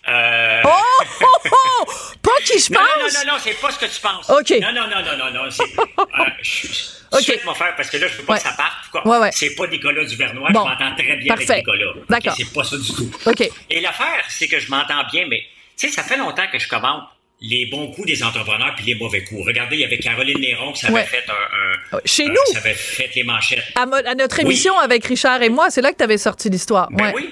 [0.08, 0.62] Euh...
[0.64, 0.70] Oh,
[1.20, 1.92] oh, oh,
[2.22, 2.78] Pas qui je pense!
[2.78, 4.30] Non, non, non, non, c'est pas ce que tu penses.
[4.30, 4.50] OK.
[4.62, 5.50] Non, non, non, non, non, non.
[5.50, 7.40] C'est, euh, OK.
[7.44, 8.88] mon frère, parce que là, je veux pas que ça parte.
[8.90, 9.06] Quoi.
[9.06, 9.30] Ouais, ouais.
[9.32, 10.48] C'est pas Nicolas Duvernois.
[10.50, 10.64] Bon.
[10.64, 11.50] Je m'entends très bien Parfait.
[11.50, 11.92] avec Nicolas.
[12.08, 12.34] D'accord.
[12.36, 13.10] c'est pas ça du tout.
[13.26, 13.50] OK.
[13.68, 15.42] Et l'affaire, c'est que je m'entends bien, mais
[15.76, 17.04] tu sais, ça fait longtemps que je commente
[17.40, 19.46] les bons coups des entrepreneurs puis les mauvais coups.
[19.46, 22.52] Regardez, il y avait Caroline Néron qui avait fait un, un Chez un, nous!
[22.52, 23.72] Ça avait fait les manchettes.
[23.76, 26.88] À, à notre émission avec Richard et moi, c'est là que tu avais sorti l'histoire.
[26.90, 27.30] Ben oui.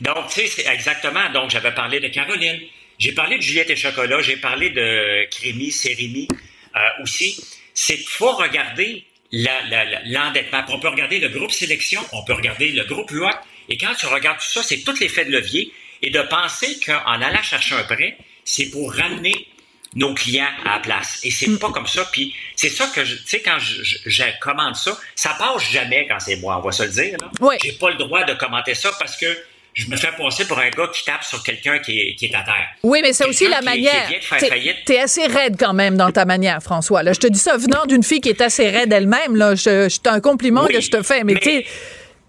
[0.00, 1.30] Donc, tu sais, exactement.
[1.32, 2.60] Donc, j'avais parlé de Caroline.
[2.98, 4.22] J'ai parlé de Juliette et Chocolat.
[4.22, 6.28] J'ai parlé de Crémy, Sérémy
[6.76, 7.42] euh, aussi.
[7.74, 10.58] C'est qu'il faut regarder l'endettement.
[10.58, 13.36] La, on peut regarder le groupe sélection, on peut regarder le groupe UAC.
[13.68, 15.72] Et quand tu regardes tout ça, c'est tout l'effet de levier.
[16.04, 19.48] Et de penser qu'en allant chercher un prêt, c'est pour ramener
[19.94, 21.20] nos clients à la place.
[21.22, 21.58] Et c'est mm.
[21.58, 22.04] pas comme ça.
[22.10, 26.18] Puis c'est ça que, tu sais, quand je, je, commande ça, ça passe jamais quand
[26.18, 27.18] c'est moi, on va se le dire.
[27.40, 27.56] Oui.
[27.62, 29.26] J'ai pas le droit de commenter ça parce que
[29.74, 32.34] je me fais passer pour un gars qui tape sur quelqu'un qui est, qui est
[32.34, 32.68] à terre.
[32.82, 34.08] Oui, mais c'est aussi la manière.
[34.86, 37.02] Tu es assez raide quand même dans ta manière, François.
[37.02, 39.34] Là, je te dis ça venant d'une fille qui est assez raide elle-même.
[39.34, 41.24] Là, c'est un compliment que je te fais.
[41.24, 41.64] Mais, mais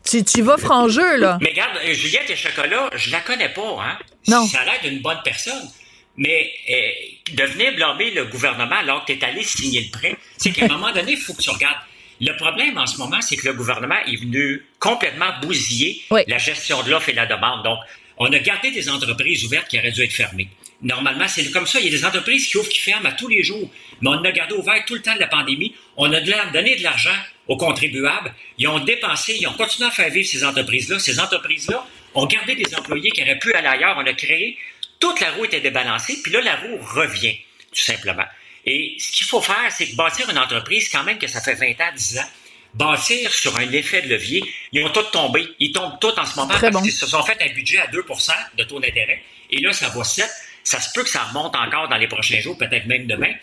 [0.06, 1.38] tu, tu vas franc jeu, là.
[1.42, 3.98] Mais regarde, Juliette et Chocolat, je la connais pas, hein.
[4.28, 4.46] Non.
[4.48, 5.70] Ça a l'air d'une bonne personne.
[6.16, 10.16] Mais euh, de venir blâmer le gouvernement alors que tu es allé signer le prêt,
[10.38, 11.78] c'est qu'à un moment donné, il faut que tu regardes.
[12.22, 16.84] Le problème en ce moment, c'est que le gouvernement est venu complètement bousiller la gestion
[16.84, 17.64] de l'offre et la demande.
[17.64, 17.80] Donc,
[18.18, 20.48] on a gardé des entreprises ouvertes qui auraient dû être fermées.
[20.84, 21.80] Normalement, c'est comme ça.
[21.80, 23.70] Il y a des entreprises qui ouvrent, qui ferment à tous les jours.
[24.02, 25.74] Mais on a gardé ouvert tout le temps de la pandémie.
[25.98, 27.16] On a donné de l'argent
[27.48, 28.34] aux contribuables.
[28.58, 31.00] Ils ont dépensé, ils ont continué à faire vivre ces entreprises-là.
[31.00, 33.96] Ces entreprises-là ont gardé des employés qui auraient pu aller ailleurs.
[33.98, 34.58] On a créé
[35.04, 37.36] toute la roue était débalancée, puis là, la roue revient,
[37.76, 38.24] tout simplement.
[38.66, 41.56] Et ce qu'il faut faire, c'est que bâtir une entreprise, quand même que ça fait
[41.56, 42.30] 20 ans, 10 ans,
[42.74, 44.42] bâtir sur un effet de levier,
[44.72, 45.46] ils vont tous tomber.
[45.60, 48.32] Ils tombent tous en ce moment parce qu'ils se sont fait un budget à 2%
[48.58, 49.22] de taux d'intérêt.
[49.52, 50.26] Et là, ça va 7.
[50.64, 53.34] Ça se peut que ça remonte encore dans les prochains jours, peut-être même demain.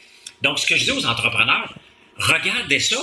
[0.40, 1.74] Donc, ce que je dis aux entrepreneurs,
[2.16, 2.96] regardez ça.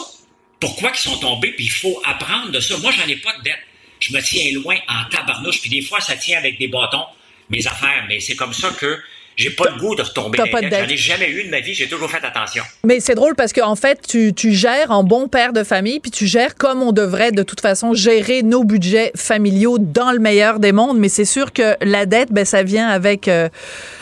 [0.60, 1.52] Pourquoi ils sont tombés?
[1.52, 2.76] Puis il faut apprendre de ça.
[2.80, 3.62] Moi, j'en ai pas de dette.
[4.00, 5.62] Je me tiens loin en tabarnouche.
[5.62, 7.06] Puis des fois, ça tient avec des bâtons
[7.50, 8.98] mes affaires, mais c'est comme ça que
[9.38, 11.76] j'ai pas le goût de retomber dans les J'en ai jamais eu de ma vie,
[11.76, 12.64] j'ai toujours fait attention.
[12.84, 16.10] Mais c'est drôle parce qu'en fait, tu, tu, gères en bon père de famille, puis
[16.10, 20.60] tu gères comme on devrait de toute façon gérer nos budgets familiaux dans le meilleur
[20.60, 20.98] des mondes.
[20.98, 23.48] Mais c'est sûr que la dette, ben, ça vient avec, euh,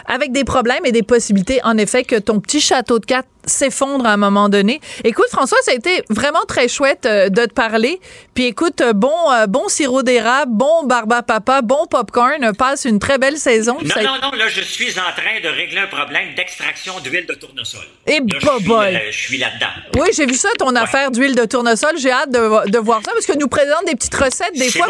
[0.06, 4.06] avec des problèmes et des possibilités, en effet, que ton petit château de cartes s'effondre
[4.06, 4.80] à un moment donné.
[5.04, 8.00] Écoute, François, ça a été vraiment très chouette euh, de te parler.
[8.34, 12.54] Puis écoute, euh, bon, euh, bon sirop d'érable, bon barba papa, bon popcorn.
[12.58, 13.78] Passe une très belle saison.
[13.82, 17.34] Non, non, non, là, je suis en train de régler un problème d'extraction d'huile de
[17.34, 17.86] tournesol.
[18.08, 19.68] Et là, je suis, là-dedans.
[19.98, 21.98] Oui, j'ai vu ça, ton affaire d'huile de tournesol.
[21.98, 24.88] J'ai hâte de, de, voir ça parce que nous présente des petites recettes des fois.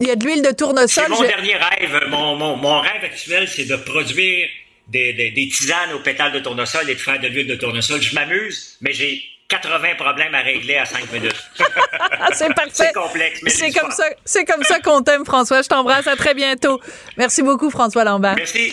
[0.00, 0.88] il y a de l'huile de tournesol.
[0.88, 2.08] C'est mon dernier rêve.
[2.08, 4.48] Mon, mon, mon rêve actuel, c'est de produire
[4.88, 8.00] des, tisanes aux pétales de tournesol et de faire de l'huile de tournesol.
[8.00, 11.50] Je m'amuse, mais j'ai 80 problèmes à régler à 5 minutes.
[12.32, 12.70] c'est parfait.
[12.72, 14.04] C'est complexe, mais c'est comme ça.
[14.24, 15.62] C'est comme ça qu'on t'aime, François.
[15.62, 16.06] Je t'embrasse.
[16.06, 16.80] À très bientôt.
[17.16, 18.34] Merci beaucoup, François Lambert.
[18.36, 18.72] Merci.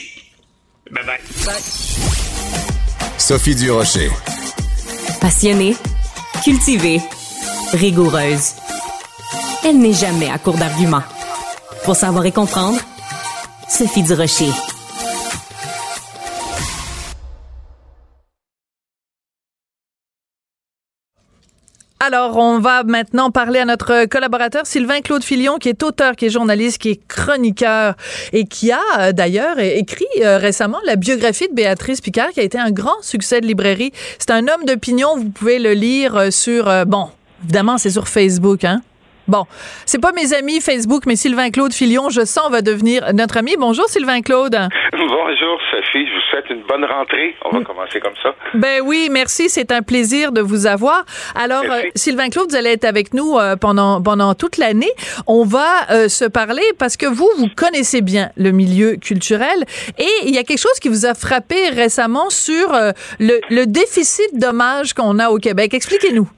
[0.92, 1.20] Bye bye.
[1.46, 1.56] bye.
[3.18, 4.10] Sophie Durocher.
[5.20, 5.76] Passionnée,
[6.44, 7.00] cultivée,
[7.74, 8.54] rigoureuse.
[9.64, 11.04] Elle n'est jamais à court d'arguments.
[11.84, 12.80] Pour savoir et comprendre,
[13.68, 14.52] Sophie Durocher.
[22.08, 26.28] Alors, on va maintenant parler à notre collaborateur Sylvain Claude Filion, qui est auteur, qui
[26.28, 27.96] est journaliste, qui est chroniqueur
[28.32, 32.44] et qui a euh, d'ailleurs écrit euh, récemment la biographie de Béatrice Picard, qui a
[32.44, 33.92] été un grand succès de librairie.
[34.20, 37.08] C'est un homme d'opinion, vous pouvez le lire euh, sur, bon,
[37.44, 38.84] évidemment, c'est sur Facebook, hein?
[39.28, 39.46] Bon,
[39.88, 43.56] c'est pas mes amis Facebook, mais Sylvain Claude Filion, je sens, va devenir notre ami.
[43.58, 44.56] Bonjour Sylvain Claude.
[44.94, 47.36] Bonjour Sophie, je vous souhaite une bonne rentrée.
[47.44, 48.36] On va commencer comme ça.
[48.54, 51.06] Ben oui, merci, c'est un plaisir de vous avoir.
[51.34, 54.92] Alors euh, Sylvain Claude, vous allez être avec nous euh, pendant pendant toute l'année.
[55.26, 59.66] On va euh, se parler parce que vous vous connaissez bien le milieu culturel
[59.98, 62.72] et il y a quelque chose qui vous a frappé récemment sur
[63.20, 65.74] le, le déficit d'hommage qu'on a au Québec.
[65.74, 66.30] Expliquez-nous.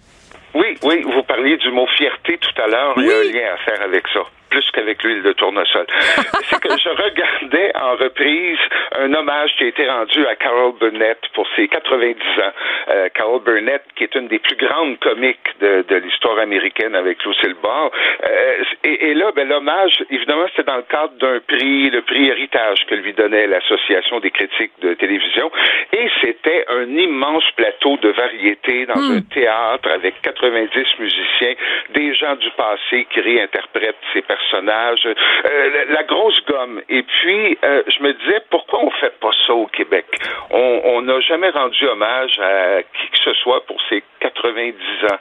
[0.58, 2.96] Oui, oui, vous parliez du mot fierté tout à l'heure.
[2.98, 5.86] Il y a un lien à faire avec ça plus qu'avec l'huile de tournesol.
[6.44, 8.60] c'est que je regardais en reprise
[8.96, 12.52] un hommage qui a été rendu à Carol Burnett pour ses 90 ans.
[12.90, 17.24] Euh, Carol Burnett, qui est une des plus grandes comiques de, de l'histoire américaine avec
[17.26, 17.90] Lucille Ball.
[18.24, 22.28] Euh, et, et, là, ben, l'hommage, évidemment, c'était dans le cadre d'un prix, le prix
[22.28, 25.52] Héritage que lui donnait l'Association des critiques de télévision.
[25.94, 29.18] Et c'était un immense plateau de variété dans hmm.
[29.18, 30.70] un théâtre avec 90
[31.00, 31.54] musiciens,
[31.94, 36.82] des gens du passé qui réinterprètent ces personnages personnage, euh, la grosse gomme.
[36.90, 40.06] Et puis, euh, je me disais, pourquoi on fait pas ça au Québec?
[40.52, 44.76] On n'a jamais rendu hommage à qui que ce soit pour ses 90
[45.12, 45.20] ans.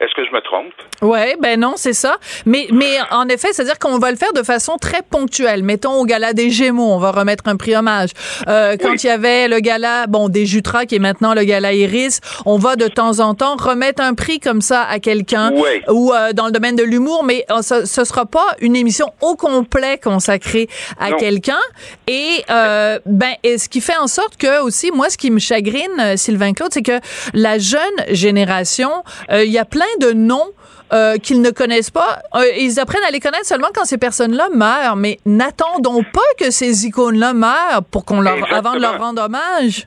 [0.00, 0.72] Est-ce que je me trompe?
[1.02, 2.16] Oui, ben non, c'est ça.
[2.46, 5.62] Mais, mais en effet, c'est-à-dire qu'on va le faire de façon très ponctuelle.
[5.62, 8.10] Mettons au gala des Gémeaux, on va remettre un prix hommage.
[8.48, 11.74] Euh, quand il y avait le gala, bon, des Jutras, qui est maintenant le gala
[11.74, 15.52] Iris, on va de temps en temps remettre un prix comme ça à quelqu'un
[15.88, 19.12] ou euh, dans le domaine de l'humour, mais euh, ce, ce sera pas une émission
[19.20, 21.60] au complet consacrée à quelqu'un.
[22.06, 26.16] Et ben, et ce qui fait en sorte que aussi, moi, ce qui me chagrine,
[26.16, 27.00] Sylvain Claude, c'est que
[27.34, 27.80] la jeune
[28.10, 28.90] génération,
[29.30, 30.52] il y a plein de noms
[30.92, 32.18] euh, qu'ils ne connaissent pas.
[32.34, 34.96] Euh, ils apprennent à les connaître seulement quand ces personnes-là meurent.
[34.96, 39.86] Mais n'attendons pas que ces icônes-là meurent pour qu'on leur, avant de leur rendre hommage.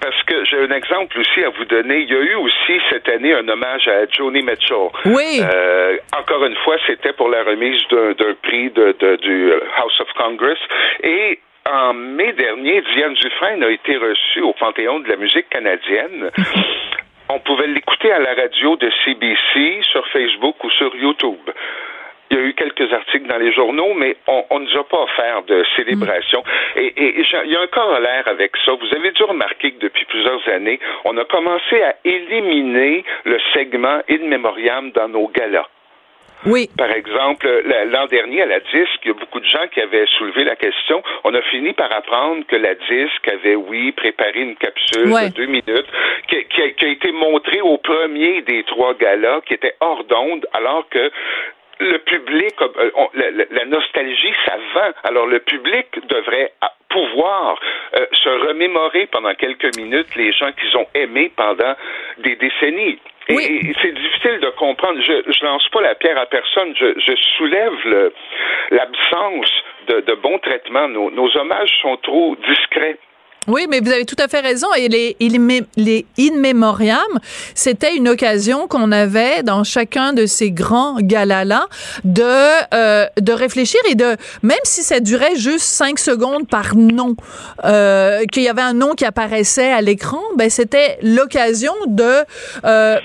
[0.00, 1.98] Parce que j'ai un exemple aussi à vous donner.
[1.98, 4.88] Il y a eu aussi cette année un hommage à Joni Mitchell.
[5.04, 5.40] Oui.
[5.42, 10.58] Euh, encore une fois, c'était pour la remise d'un prix de, du House of Congress.
[11.02, 11.40] Et
[11.70, 16.30] en mai dernier, Diane Dufresne a été reçue au Panthéon de la musique canadienne
[17.28, 21.50] on pouvait l'écouter à la radio de CBC, sur Facebook ou sur YouTube.
[22.30, 25.02] Il y a eu quelques articles dans les journaux, mais on ne nous a pas
[25.02, 26.42] offert de célébration.
[26.76, 26.78] Mm.
[26.78, 27.14] Et, et,
[27.44, 28.72] il y a un corollaire avec ça.
[28.72, 34.00] Vous avez dû remarquer que depuis plusieurs années, on a commencé à éliminer le segment
[34.10, 35.66] in memoriam dans nos galas.
[36.46, 36.70] Oui.
[36.76, 37.48] Par exemple,
[37.90, 40.56] l'an dernier, à la disque, il y a beaucoup de gens qui avaient soulevé la
[40.56, 41.02] question.
[41.24, 45.46] On a fini par apprendre que la disque avait, oui, préparé une capsule de deux
[45.46, 45.86] minutes
[46.28, 50.04] qui, qui, a, qui, a, été montrée au premier des trois galas, qui était hors
[50.04, 51.10] d'onde, alors que
[51.80, 54.92] le public, euh, la, la, nostalgie, ça vend.
[55.04, 56.52] Alors le public devrait
[56.88, 57.58] pouvoir
[57.96, 61.74] euh, se remémorer pendant quelques minutes les gens qu'ils ont aimés pendant
[62.18, 62.98] des décennies.
[63.28, 65.00] Et, c'est difficile de comprendre.
[65.02, 66.74] Je, je lance pas la pierre à personne.
[66.76, 68.12] Je, je soulève
[68.70, 69.50] l'absence
[69.88, 70.88] de, de bon traitement.
[70.88, 72.98] Nos, nos hommages sont trop discrets.
[73.48, 74.68] Oui, mais vous avez tout à fait raison.
[74.76, 75.16] Et les,
[75.76, 76.98] les In Memoriam,
[77.54, 81.66] c'était une occasion qu'on avait dans chacun de ces grands galas-là
[82.04, 87.16] de, euh, de réfléchir et de, même si ça durait juste cinq secondes par nom,
[87.64, 92.24] euh, qu'il y avait un nom qui apparaissait à l'écran, ben c'était l'occasion de
[92.64, 92.98] euh,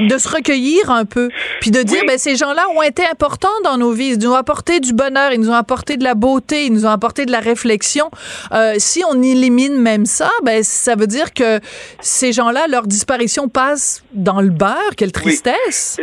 [0.00, 1.28] de se recueillir un peu,
[1.60, 4.12] puis de dire, ben, ces gens-là ont été importants dans nos vies.
[4.14, 6.86] Ils nous ont apporté du bonheur, ils nous ont apporté de la beauté, ils nous
[6.86, 8.10] ont apporté de la réflexion.
[8.52, 11.60] Euh, si on élimine même ça, ben, ça veut dire que
[12.00, 14.96] ces gens-là, leur disparition passe dans le beurre.
[14.96, 15.98] Quelle tristesse!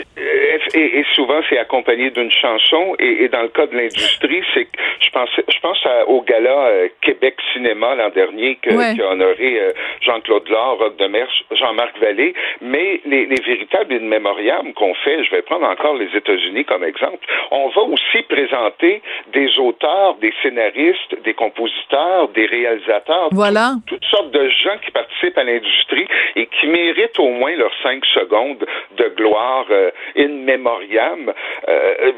[0.73, 2.95] Et, souvent, c'est accompagné d'une chanson.
[2.99, 4.67] Et, dans le cas de l'industrie, c'est
[4.99, 9.59] je pense, je pense au gala euh, Québec Cinéma l'an dernier que, qui a honoré
[9.59, 9.71] euh,
[10.01, 12.33] Jean-Claude Laure, Rob Demers, Jean-Marc Vallée.
[12.61, 16.83] Mais les, les véritables in memoriam qu'on fait, je vais prendre encore les États-Unis comme
[16.83, 19.01] exemple, on va aussi présenter
[19.33, 23.73] des auteurs, des scénaristes, des compositeurs, des réalisateurs, voilà.
[23.87, 28.05] toutes sortes de gens qui participent à l'industrie et qui méritent au moins leurs cinq
[28.05, 28.65] secondes
[28.97, 31.33] de gloire euh, in memoriam.
[31.67, 32.11] Euh,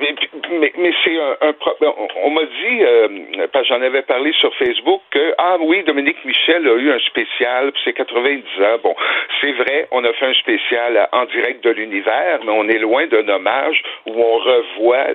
[0.59, 1.53] mais, mais c'est un, un,
[2.23, 3.07] on m'a dit, euh,
[3.51, 6.99] parce que j'en avais parlé sur Facebook, que ah oui, Dominique Michel a eu un
[6.99, 8.77] spécial pour ses 90 ans.
[8.83, 8.95] Bon,
[9.41, 13.07] c'est vrai, on a fait un spécial en direct de l'univers, mais on est loin
[13.07, 15.07] d'un hommage où on revoit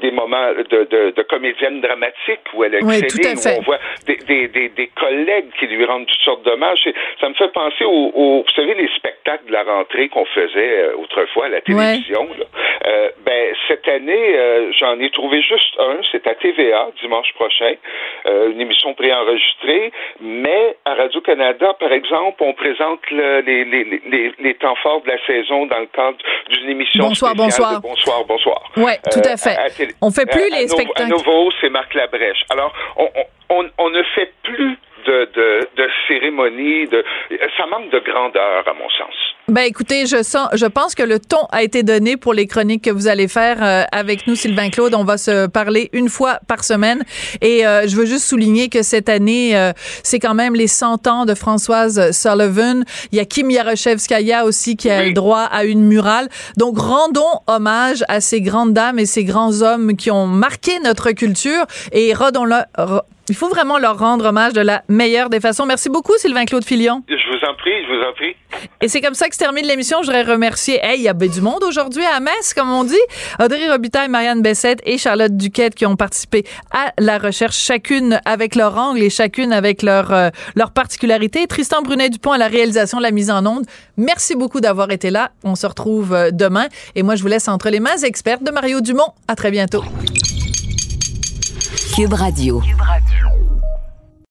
[0.00, 4.16] des moments de, de, de, comédienne dramatique où elle a excellé, où on voit des,
[4.16, 6.88] des, des, des, collègues qui lui rendent toutes sortes d'hommages.
[7.20, 10.82] Ça me fait penser aux, au, vous savez, les spectacles de la rentrée qu'on faisait
[10.82, 12.15] euh, autrefois à la télévision.
[12.24, 17.74] Euh, ben, cette année, euh, j'en ai trouvé juste un, c'est à TVA, dimanche prochain,
[18.26, 24.32] euh, une émission préenregistrée, mais à Radio-Canada, par exemple, on présente le, les, les, les,
[24.38, 26.18] les temps forts de la saison dans le cadre
[26.50, 27.80] d'une émission bonsoir, bonsoir.
[27.80, 28.62] Bonsoir, bonsoir.
[28.76, 29.56] Oui, tout à fait.
[30.00, 31.02] on fait plus les spectacles.
[31.02, 32.44] À nouveau, c'est Marc Labrèche.
[32.50, 33.08] Alors, on,
[33.50, 36.86] on, on ne fait plus de, de, de cérémonie.
[36.86, 37.04] De,
[37.56, 39.35] ça manque de grandeur, à mon sens.
[39.48, 42.82] Ben écoutez, je sens, je pense que le ton a été donné pour les chroniques
[42.82, 44.92] que vous allez faire euh, avec nous, Sylvain Claude.
[44.92, 47.04] On va se parler une fois par semaine.
[47.42, 49.72] Et euh, je veux juste souligner que cette année, euh,
[50.02, 52.84] c'est quand même les 100 ans de Françoise Sullivan.
[53.12, 56.28] Il y a Kim Yaroshevskaya aussi qui a le droit à une murale.
[56.56, 61.12] Donc rendons hommage à ces grandes dames et ces grands hommes qui ont marqué notre
[61.12, 62.56] culture et rendons-le
[63.28, 65.66] il faut vraiment leur rendre hommage de la meilleure des façons.
[65.66, 67.02] Merci beaucoup, Sylvain-Claude Filion.
[67.08, 68.36] Je vous en prie, je vous en prie.
[68.80, 70.02] Et c'est comme ça que termine l'émission.
[70.02, 72.94] Je voudrais remercier, hey, il y a du monde aujourd'hui à Metz, comme on dit.
[73.42, 78.54] Audrey Robitaille, Marianne Bessette et Charlotte Duquette qui ont participé à la recherche, chacune avec
[78.54, 81.46] leur angle et chacune avec leur, euh, leur particularité.
[81.46, 83.66] Tristan Brunet-Dupont à la réalisation, la mise en onde.
[83.96, 85.30] Merci beaucoup d'avoir été là.
[85.44, 86.66] On se retrouve euh, demain.
[86.94, 89.12] Et moi, je vous laisse entre les mains expertes de Mario Dumont.
[89.28, 89.84] À très bientôt.
[91.94, 92.62] Cube Radio.